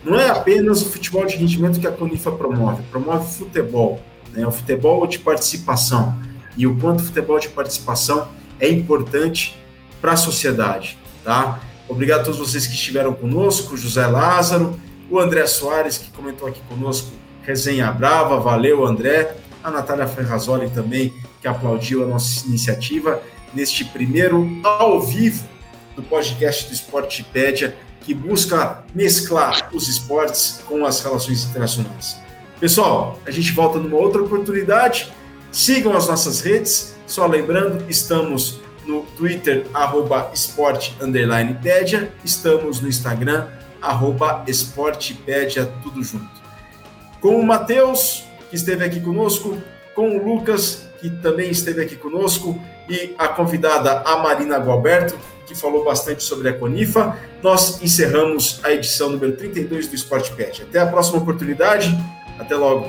[0.04, 4.00] Não é apenas o futebol de rendimento que a Conifa promove, promove futebol,
[4.32, 4.46] né?
[4.46, 6.16] o futebol de participação.
[6.56, 8.28] E o quanto o futebol de participação
[8.60, 9.58] é importante
[10.00, 10.96] para a sociedade.
[11.24, 11.58] Tá?
[11.88, 14.78] Obrigado a todos vocês que estiveram conosco, José Lázaro,
[15.10, 17.10] o André Soares, que comentou aqui conosco,
[17.42, 21.12] resenha brava, valeu André, a Natália Ferrazoli também,
[21.42, 23.20] que aplaudiu a nossa iniciativa
[23.52, 25.48] neste primeiro ao vivo
[25.96, 32.16] do podcast do Esportipédia, que busca mesclar os esportes com as relações internacionais.
[32.58, 35.12] Pessoal, a gente volta numa outra oportunidade.
[35.50, 36.94] Sigam as nossas redes.
[37.06, 40.30] Só lembrando, estamos no Twitter, arroba
[42.24, 43.48] Estamos no Instagram,
[43.80, 46.40] arroba esportepédia, tudo junto.
[47.20, 49.56] Com o Matheus, que esteve aqui conosco,
[49.94, 52.60] com o Lucas, que também esteve aqui conosco,
[52.90, 55.16] e a convidada, a Marina Gualberto,
[55.46, 57.16] que falou bastante sobre a Conifa.
[57.42, 60.62] Nós encerramos a edição número 32 do Esporte Pet.
[60.62, 61.96] Até a próxima oportunidade.
[62.38, 62.88] Até logo.